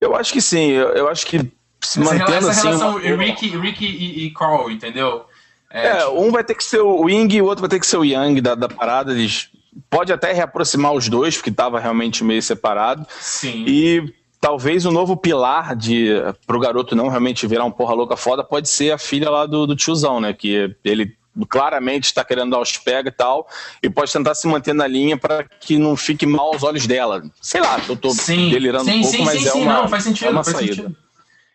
[0.00, 1.38] Eu acho que sim, eu, eu acho que
[1.82, 2.66] se essa mantendo essa assim.
[2.66, 3.24] relação uma...
[3.24, 5.24] Rick, Rick e, e Carl, entendeu?
[5.70, 6.20] É, é tipo...
[6.20, 8.04] um vai ter que ser o Wing e o outro vai ter que ser o
[8.04, 9.12] Yang da, da parada.
[9.12, 9.50] Eles
[9.90, 13.06] pode até reaproximar os dois, porque estava realmente meio separado.
[13.20, 13.64] Sim.
[13.66, 16.10] E talvez o um novo pilar de
[16.46, 19.66] pro garoto não realmente virar um porra louca foda pode ser a filha lá do,
[19.66, 20.32] do tiozão, né?
[20.32, 21.16] Que ele
[21.48, 23.48] claramente está querendo dar os pega e tal,
[23.82, 27.22] e pode tentar se manter na linha para que não fique mal aos olhos dela.
[27.40, 29.72] Sei lá, eu tô sim, delirando sim, um pouco, sim, mas sim, é sim, uma,
[29.72, 30.74] não, faz sentido, é uma faz saída.
[30.74, 30.96] Sentido.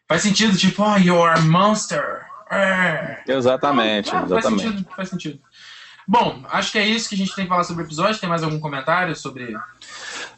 [0.08, 2.25] Faz sentido, tipo, oh, you're a monster.
[2.51, 3.21] É.
[3.27, 4.63] Exatamente, ah, exatamente.
[4.63, 5.39] Faz sentido, faz sentido.
[6.10, 8.19] Bom, acho que é isso que a gente tem que falar sobre o episódio.
[8.19, 9.56] Tem mais algum comentário sobre.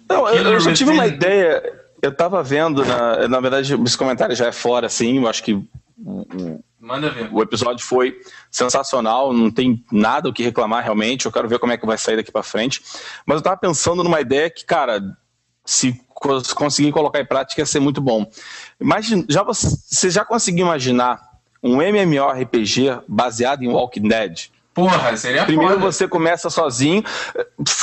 [0.09, 1.63] Não, eu, eu só tive uma ideia.
[2.01, 5.19] Eu tava vendo, na, na verdade, esse comentário já é fora, assim.
[5.19, 5.53] Eu acho que
[5.97, 7.29] o, Manda ver.
[7.31, 8.19] O episódio foi
[8.49, 11.25] sensacional, não tem nada o que reclamar realmente.
[11.25, 12.81] Eu quero ver como é que vai sair daqui para frente.
[13.25, 14.99] Mas eu tava pensando numa ideia que, cara,
[15.63, 15.97] se
[16.53, 18.29] conseguir colocar em prática ia ser muito bom.
[18.77, 21.21] Imagina, já você, você já conseguiu imaginar
[21.63, 24.49] um MMORPG baseado em Walking Dead?
[24.81, 25.91] Porra, seria Primeiro foda.
[25.91, 27.03] você começa sozinho.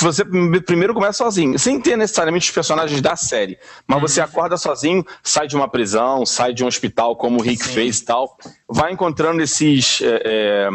[0.01, 4.07] você primeiro começa sozinho, sem ter necessariamente os personagens da série, mas uhum.
[4.07, 7.73] você acorda sozinho, sai de uma prisão, sai de um hospital como o Rick Sim.
[7.73, 8.37] fez e tal,
[8.67, 10.69] vai encontrando esses é, é,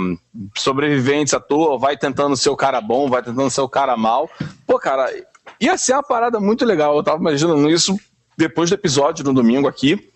[0.56, 4.30] sobreviventes à toa, vai tentando ser o cara bom, vai tentando ser o cara mal.
[4.66, 5.12] Pô, cara,
[5.60, 6.96] ia ser uma parada muito legal.
[6.96, 7.98] Eu tava imaginando isso
[8.36, 10.13] depois do episódio no domingo aqui.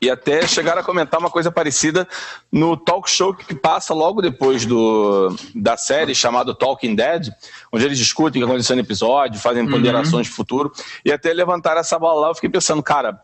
[0.00, 2.06] E até chegaram a comentar uma coisa parecida
[2.50, 7.28] no talk show que passa logo depois do, da série, chamado Talking Dead,
[7.72, 9.70] onde eles discutem o que aconteceu no episódio, fazem uhum.
[9.70, 10.22] ponderações uhum.
[10.22, 10.72] de futuro.
[11.04, 13.20] E até levantar essa bola lá, eu fiquei pensando, cara,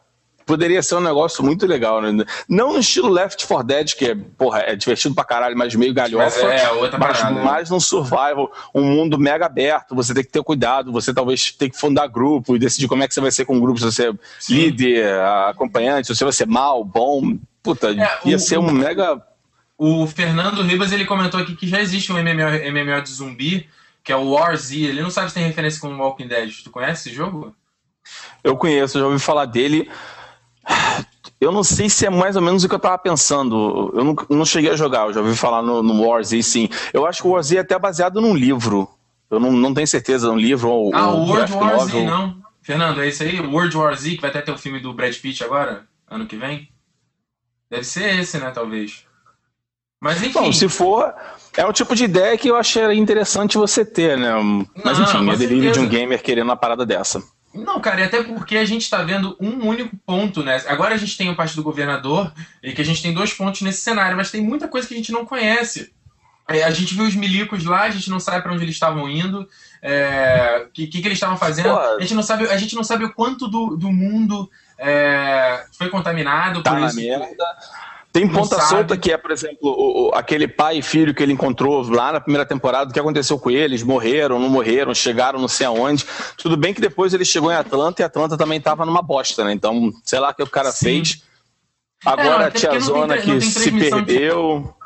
[0.48, 2.24] poderia ser um negócio muito legal, né?
[2.48, 5.92] Não no estilo Left 4 Dead, que é, porra, é divertido pra caralho, mas meio
[5.92, 6.42] galhofa.
[6.42, 10.30] Mas, é, outra mas parada, mais num survival, um mundo mega aberto, você tem que
[10.30, 13.30] ter cuidado, você talvez tem que fundar grupo e decidir como é que você vai
[13.30, 14.54] ser com o grupo, se você é Sim.
[14.54, 17.36] líder, acompanhante, se você vai ser mal, bom.
[17.62, 19.22] Puta, é, ia o, ser um mega.
[19.76, 23.68] O Fernando Ribas ele comentou aqui que já existe um MMO, MMO de zumbi,
[24.02, 24.74] que é o War Z.
[24.76, 26.50] Ele não sabe se tem referência com o Walking Dead.
[26.64, 27.54] Tu conhece esse jogo?
[28.42, 29.90] Eu conheço, já ouvi falar dele.
[31.40, 33.92] Eu não sei se é mais ou menos o que eu tava pensando.
[33.94, 36.68] Eu não, não cheguei a jogar, eu já ouvi falar no, no Warzy, sim.
[36.92, 38.88] Eu acho que o Warzy é até baseado num livro.
[39.30, 40.94] Eu não, não tenho certeza, um livro ou.
[40.94, 42.36] Ah, o World War Z, não.
[42.60, 43.40] Fernando, é isso aí?
[43.40, 46.36] World War Z, que vai até ter o filme do Brad Pitt agora, ano que
[46.36, 46.68] vem?
[47.70, 49.04] Deve ser esse, né, talvez.
[50.00, 50.32] Mas enfim.
[50.32, 51.14] Bom, se for,
[51.56, 54.32] é um tipo de ideia que eu achei interessante você ter, né?
[54.84, 57.22] Mas não, enfim, é delírio de um gamer querendo uma parada dessa.
[57.54, 60.62] Não, cara, e até porque a gente está vendo um único ponto, né?
[60.66, 62.32] Agora a gente tem a parte do governador
[62.62, 64.96] e que a gente tem dois pontos nesse cenário, mas tem muita coisa que a
[64.96, 65.92] gente não conhece.
[66.48, 69.08] É, a gente viu os milicos lá, a gente não sabe para onde eles estavam
[69.08, 69.46] indo, o
[69.82, 71.70] é, que, que, que, eles estavam fazendo.
[71.70, 75.90] A gente não sabe, a gente não sabe o quanto do, do mundo é, foi
[75.90, 76.62] contaminado.
[76.62, 76.96] Tá por isso.
[76.96, 77.44] merda.
[78.18, 81.32] Tem ponta solta que é, por exemplo, o, o, aquele pai e filho que ele
[81.32, 83.84] encontrou lá na primeira temporada, o que aconteceu com eles?
[83.84, 86.04] Morreram, não morreram, chegaram não sei aonde.
[86.36, 89.52] Tudo bem que depois ele chegou em Atlanta e Atlanta também estava numa bosta, né?
[89.52, 90.84] Então, sei lá o que o cara Sim.
[90.84, 91.22] fez.
[92.04, 94.64] Agora é, a tia Zona que se perdeu.
[94.64, 94.78] De...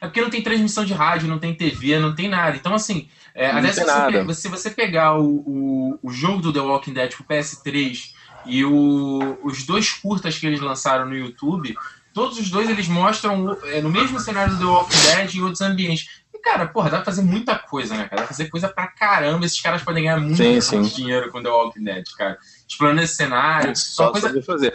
[0.00, 2.56] É porque não tem transmissão de rádio, não tem TV, não tem nada.
[2.56, 6.60] Então, assim, é, até se você, se você pegar o, o, o, jogo do The
[6.60, 8.12] Walking Dead pro PS3
[8.46, 11.76] e o, os dois curtas que eles lançaram no YouTube,
[12.18, 15.60] todos os dois eles mostram é, no mesmo cenário do The Walking Dead em outros
[15.60, 16.08] ambientes.
[16.34, 18.16] E, cara, porra, dá pra fazer muita coisa, né, cara?
[18.16, 19.46] Dá pra fazer coisa pra caramba.
[19.46, 20.82] Esses caras podem ganhar muito sim, sim.
[20.82, 22.36] dinheiro com The Walking Dead, cara.
[22.68, 23.70] Explorando esse cenário.
[23.70, 24.42] É, só coisa...
[24.42, 24.74] fazer.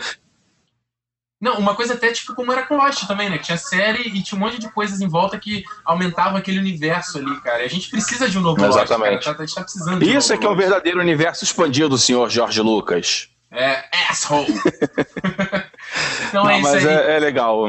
[1.42, 3.38] Não, uma coisa até tipo como era com Lost também, né?
[3.38, 7.18] Que tinha série e tinha um monte de coisas em volta que aumentavam aquele universo
[7.18, 7.64] ali, cara.
[7.64, 9.16] E a gente precisa de um novo Exatamente.
[9.16, 9.38] Lost, cara.
[9.38, 12.30] A gente tá precisando de Isso um é que é o verdadeiro universo expandido, senhor
[12.30, 13.28] Jorge Lucas.
[13.52, 14.48] É, asshole!
[16.28, 16.94] então é Não, é isso mas aí.
[16.94, 17.64] É, é legal.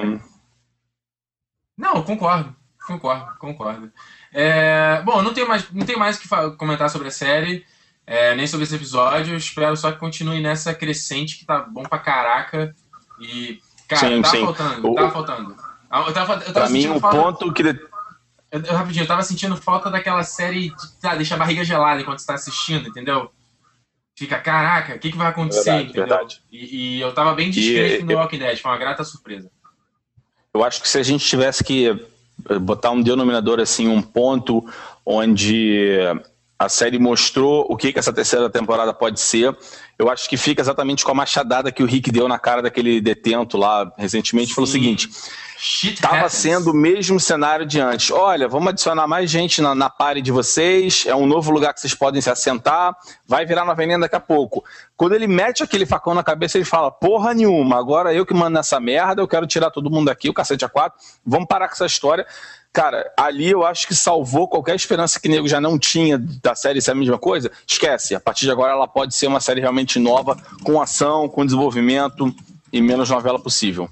[1.77, 2.55] Não, concordo.
[2.87, 3.93] Concordo, concordo.
[4.33, 7.65] É, bom, não tenho mais, não tenho mais o que comentar sobre a série,
[8.07, 9.37] é, nem sobre esse episódio.
[9.37, 12.75] Espero só que continue nessa crescente que tá bom pra caraca.
[13.21, 14.45] E, cara, sim, tá sim.
[14.45, 15.57] faltando, o, tá faltando.
[15.91, 17.17] Ah, eu tava, eu tava pra mim, o falta...
[17.17, 17.62] ponto que.
[17.62, 22.01] Eu, eu, rapidinho, eu tava sentindo falta daquela série de tá, deixa a barriga gelada
[22.01, 23.33] enquanto você tá assistindo, entendeu?
[24.17, 25.71] Fica, caraca, o que, que vai acontecer?
[25.71, 26.43] Verdade, verdade.
[26.51, 29.51] E, e, eu tava bem descrente no Walking Dead, foi uma grata surpresa.
[30.53, 31.99] Eu acho que se a gente tivesse que
[32.61, 34.65] botar um denominador assim, um ponto
[35.05, 36.01] onde
[36.59, 39.57] a série mostrou o que, que essa terceira temporada pode ser.
[39.99, 43.01] Eu acho que fica exatamente com a machadada que o Rick deu na cara daquele
[43.01, 44.49] detento lá recentemente.
[44.49, 44.55] Sim.
[44.55, 45.09] Falou o seguinte:
[45.65, 48.11] estava sendo o mesmo cenário de antes.
[48.11, 51.81] Olha, vamos adicionar mais gente na, na pare de vocês, é um novo lugar que
[51.81, 52.95] vocês podem se assentar,
[53.27, 54.62] vai virar uma venenda daqui a pouco.
[54.95, 58.51] Quando ele mete aquele facão na cabeça, ele fala: porra nenhuma, agora eu que mando
[58.51, 61.75] nessa merda, eu quero tirar todo mundo daqui, o cacete a quatro, vamos parar com
[61.75, 62.27] essa história.
[62.71, 66.55] Cara, ali eu acho que salvou qualquer esperança que o nego já não tinha da
[66.57, 67.51] série ser a mesma coisa.
[67.67, 71.45] Esquece, a partir de agora ela pode ser uma série realmente nova, com ação, com
[71.45, 72.35] desenvolvimento
[72.73, 73.89] e menos novela possível.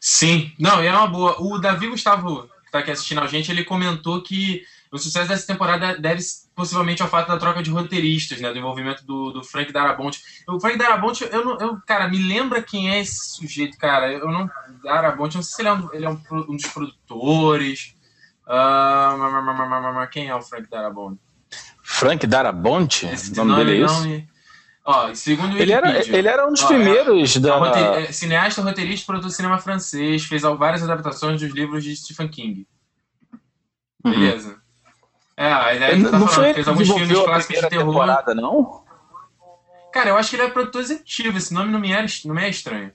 [0.00, 1.36] Sim, não, e é uma boa.
[1.38, 5.46] O Davi Gustavo, que está aqui assistindo a gente, ele comentou que o sucesso dessa
[5.46, 6.22] temporada deve
[6.54, 8.50] possivelmente ao fato da troca de roteiristas, né?
[8.50, 10.18] Do envolvimento do, do Frank Darabont.
[10.48, 14.10] O Frank Darabont, eu, não, eu, cara, me lembra quem é esse sujeito, cara.
[14.10, 14.50] Eu não.
[14.82, 17.94] Darabont, não sei se ele é um, ele é um, um dos produtores.
[18.46, 21.20] Uh, quem é o Frank Darabont?
[21.82, 23.06] Frank Darabont?
[23.06, 24.29] o nome, nome dele é isso?
[24.90, 27.56] Ó, segundo ele era, ele era um dos ó, primeiros é, da.
[27.56, 32.26] Roteir, é, cineasta, roteirista, produtor de cinema francês, fez várias adaptações dos livros de Stephen
[32.26, 32.66] King.
[34.04, 34.10] Uhum.
[34.10, 34.60] Beleza.
[35.36, 38.06] É, a ideia que tá não falando, fez alguns filmes clássicos de terror.
[38.34, 38.84] Não?
[39.92, 42.42] Cara, eu acho que ele é produtor executivo, esse nome não me é, não me
[42.42, 42.92] é estranho.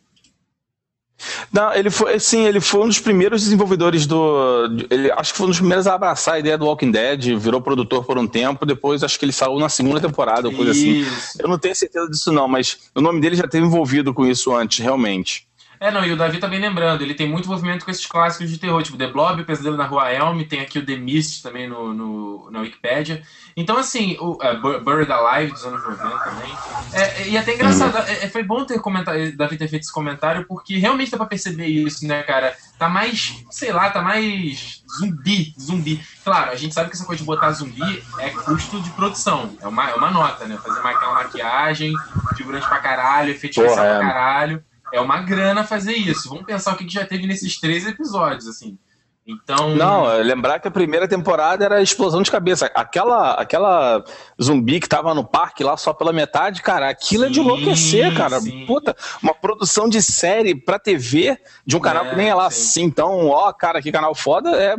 [1.52, 4.68] Não, ele foi, sim, ele foi um dos primeiros desenvolvedores do.
[4.90, 7.62] Ele, acho que foi um dos primeiros a abraçar a ideia do Walking Dead, virou
[7.62, 11.06] produtor por um tempo, depois acho que ele saiu na segunda temporada, ou coisa assim.
[11.40, 14.54] Eu não tenho certeza disso, não, mas o nome dele já esteve envolvido com isso
[14.54, 15.48] antes, realmente.
[15.80, 18.50] É, não, e o Davi tá bem lembrando, ele tem muito envolvimento com esses clássicos
[18.50, 21.68] de terror, tipo The Blob, Pesadelo na Rua Elm, tem aqui o The Mist também
[21.68, 23.22] no, no na Wikipedia.
[23.56, 26.58] Então, assim, o uh, Buried Alive dos anos 90 também.
[26.94, 30.78] É, e até engraçado, é, foi bom ter comentado, Davi ter feito esse comentário, porque
[30.78, 32.56] realmente dá pra perceber isso, né, cara?
[32.78, 36.04] Tá mais, sei lá, tá mais zumbi, zumbi.
[36.24, 39.68] Claro, a gente sabe que essa coisa de botar zumbi é custo de produção, é
[39.68, 40.58] uma, é uma nota, né?
[40.58, 41.94] Fazer aquela maquiagem,
[42.36, 44.64] figurante pra caralho, efeito especial pra caralho
[44.96, 46.30] é uma grana fazer isso.
[46.30, 48.78] Vamos pensar o que já teve nesses três episódios, assim.
[49.28, 49.76] Então.
[49.76, 52.72] Não, é lembrar que a primeira temporada era explosão de cabeça.
[52.76, 54.04] Aquela, aquela
[54.42, 58.16] zumbi que tava no parque lá só pela metade, cara, aquilo sim, é de enlouquecer,
[58.16, 58.40] cara.
[58.40, 58.66] Sim.
[58.68, 62.50] Puta, uma produção de série pra TV de um canal é, que nem é lá
[62.52, 62.62] sim.
[62.62, 62.84] assim.
[62.84, 64.76] Então, ó, cara, que canal foda é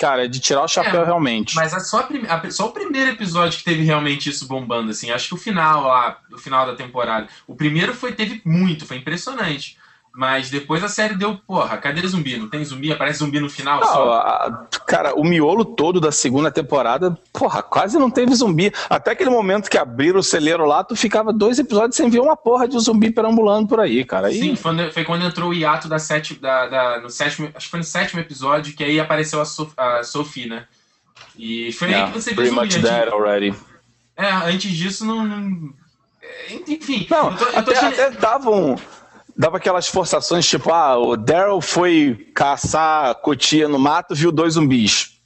[0.00, 1.54] Cara, é de tirar o chapéu é, realmente.
[1.54, 5.10] Mas é só, a, a, só o primeiro episódio que teve realmente isso bombando, assim.
[5.10, 7.28] Acho que o final lá, o final da temporada.
[7.46, 9.76] O primeiro foi teve muito, foi impressionante.
[10.12, 12.36] Mas depois a série deu, porra, cadê zumbi?
[12.36, 12.92] Não tem zumbi?
[12.92, 13.80] Aparece zumbi no final?
[13.80, 14.12] Não, só?
[14.14, 18.72] A, cara, o miolo todo da segunda temporada, porra, quase não teve zumbi.
[18.88, 22.36] Até aquele momento que abriram o celeiro lá, tu ficava dois episódios sem ver uma
[22.36, 24.26] porra de zumbi perambulando por aí, cara.
[24.26, 24.40] Aí...
[24.40, 27.70] Sim, foi, foi, quando entrou o hiato da, sete, da, da, no sétimo, acho que
[27.70, 30.64] foi no sétimo episódio, que aí apareceu a, Sof, a Sophie, né?
[31.38, 32.60] E foi yeah, aí que você viu zumbi.
[32.60, 33.54] Much antes, already.
[34.16, 35.24] É, antes disso não...
[35.24, 35.72] não
[36.66, 38.76] enfim, não, eu tô, eu tô até, até davam
[39.40, 45.18] dava aquelas forçações, tipo, ah, o Daryl foi caçar cotia no mato, viu dois zumbis.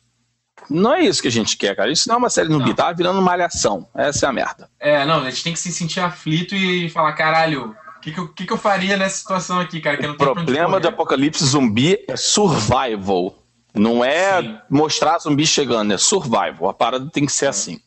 [0.71, 1.91] Não é isso que a gente quer, cara.
[1.91, 3.89] Isso não é uma série zumbi, tá virando malhação.
[3.93, 4.71] Essa é a merda.
[4.79, 8.21] É, não, a gente tem que se sentir aflito e falar, caralho, o que, que,
[8.21, 10.12] eu, que, que eu faria nessa situação aqui, cara?
[10.12, 13.37] o problema do apocalipse zumbi é survival.
[13.75, 14.59] Não é Sim.
[14.71, 16.69] mostrar zumbi chegando, é survival.
[16.69, 17.49] A parada tem que ser é.
[17.49, 17.81] assim.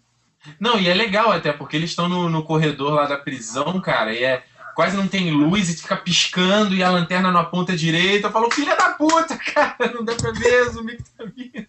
[0.60, 4.14] Não, e é legal até, porque eles estão no, no corredor lá da prisão, cara,
[4.14, 4.44] e é
[4.78, 8.28] quase não tem luz e fica piscando e a lanterna não aponta direita.
[8.28, 11.66] Eu falo, filha da puta, cara, não dá pra ver, zumbi que tá vindo.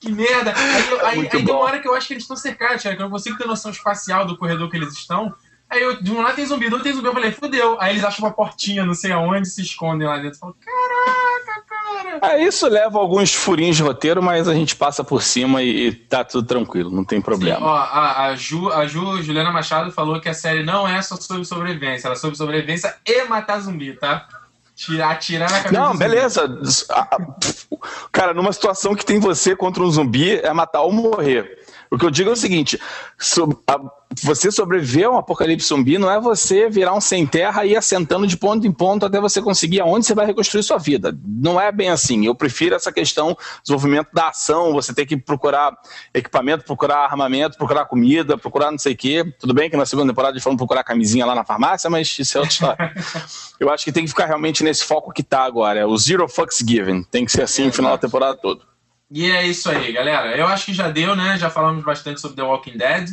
[0.00, 0.54] Que merda.
[0.56, 0.72] Aí,
[1.02, 3.04] aí, aí tem uma hora que eu acho que eles estão cercados, cara, que eu
[3.04, 5.34] não consigo ter noção espacial do corredor que eles estão.
[5.72, 7.08] Aí eu, de um lado tem zumbi, do outro tem zumbi.
[7.08, 7.78] Eu falei, fudeu.
[7.80, 10.36] Aí eles acham uma portinha, não sei aonde, se escondem lá dentro.
[10.36, 12.34] Eu falo, caraca, cara.
[12.34, 15.92] É, isso leva alguns furinhos de roteiro, mas a gente passa por cima e, e
[15.92, 17.56] tá tudo tranquilo, não tem problema.
[17.56, 21.00] Sim, ó, a, a, Ju, a Ju, Juliana Machado, falou que a série não é
[21.00, 24.28] só sobre sobrevivência, ela é sobre sobrevivência e matar zumbi, tá?
[24.76, 25.80] Tirar, tirar na cabeça.
[25.80, 26.60] Não, beleza.
[28.10, 31.61] Cara, numa situação que tem você contra um zumbi, é matar ou morrer.
[31.92, 32.80] O que eu digo é o seguinte:
[34.22, 37.76] você sobreviver a um apocalipse zumbi não é você virar um sem terra e ir
[37.76, 41.14] assentando de ponto em ponto até você conseguir aonde você vai reconstruir sua vida.
[41.22, 42.24] Não é bem assim.
[42.24, 45.76] Eu prefiro essa questão desenvolvimento da ação, você tem que procurar
[46.14, 49.34] equipamento, procurar armamento, procurar comida, procurar não sei o quê.
[49.38, 52.38] Tudo bem que na segunda temporada eles foram procurar camisinha lá na farmácia, mas isso
[52.38, 52.94] é outra história.
[53.60, 55.80] eu acho que tem que ficar realmente nesse foco que tá agora.
[55.80, 57.02] É o zero fucks given.
[57.02, 58.71] Tem que ser assim no final da temporada toda.
[59.14, 60.34] E é isso aí, galera.
[60.34, 61.36] Eu acho que já deu, né?
[61.36, 63.10] Já falamos bastante sobre The Walking Dead.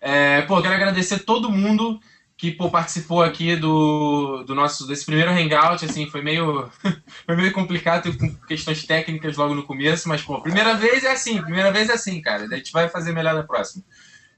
[0.00, 2.00] É, pô, quero agradecer todo mundo
[2.34, 6.68] que pô, participou aqui do, do nosso desse primeiro hangout, assim, foi meio
[7.26, 11.40] foi meio complicado, teve questões técnicas logo no começo, mas pô, primeira vez é assim,
[11.42, 12.44] primeira vez é assim, cara.
[12.44, 13.84] A gente vai fazer melhor na próxima.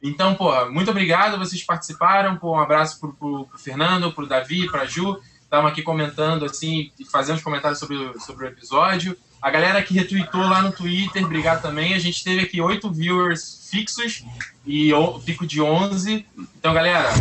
[0.02, 4.68] Então, pô, muito obrigado, vocês participaram, pô, um abraço pro, pro, pro Fernando, pro Davi,
[4.68, 9.16] pra Ju, estavam aqui comentando assim, fazendo os comentários sobre, sobre o episódio.
[9.47, 11.94] A galera que retweetou lá no Twitter, obrigado também.
[11.94, 14.24] A gente teve aqui oito viewers fixos
[14.66, 14.90] e
[15.24, 16.26] fico de 11.
[16.59, 17.12] Então, galera,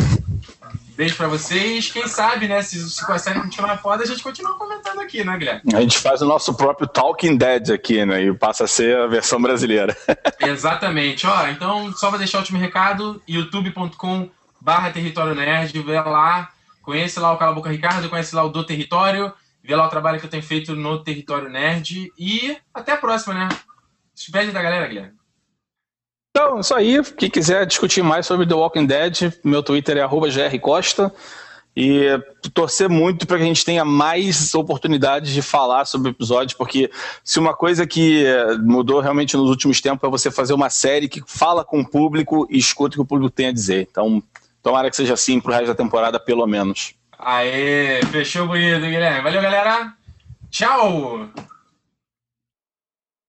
[0.97, 1.91] beijo pra vocês.
[1.91, 5.37] Quem sabe, né, se, se a série continuar foda, a gente continua comentando aqui, né,
[5.37, 5.61] Guilherme?
[5.71, 9.05] A gente faz o nosso próprio Talking Dead aqui, né, e passa a ser a
[9.05, 9.95] versão brasileira.
[10.41, 11.27] Exatamente.
[11.27, 16.49] Ó, então, só pra deixar o último recado, youtube.com barra Território Nerd, vê lá,
[16.81, 19.31] conhece lá o Cala Boca Ricardo, conhece lá o Do Território,
[19.65, 22.11] ver lá o trabalho que eu tenho feito no Território Nerd.
[22.17, 23.49] E até a próxima, né?
[24.13, 25.13] Despede da galera, Guilherme.
[26.29, 27.03] Então, isso aí.
[27.17, 31.13] Quem quiser discutir mais sobre The Walking Dead, meu Twitter é grcosta.
[31.77, 32.07] E
[32.53, 36.89] torcer muito para que a gente tenha mais oportunidades de falar sobre o episódio, porque
[37.21, 38.23] se uma coisa que
[38.63, 42.47] mudou realmente nos últimos tempos é você fazer uma série que fala com o público
[42.49, 43.89] e escuta o que o público tem a dizer.
[43.91, 44.23] Então,
[44.63, 46.95] tomara que seja assim pro resto da temporada, pelo menos.
[47.19, 49.21] Aê, fechou bonito, Guilherme.
[49.21, 49.93] Valeu, galera.
[50.51, 51.29] Tchau!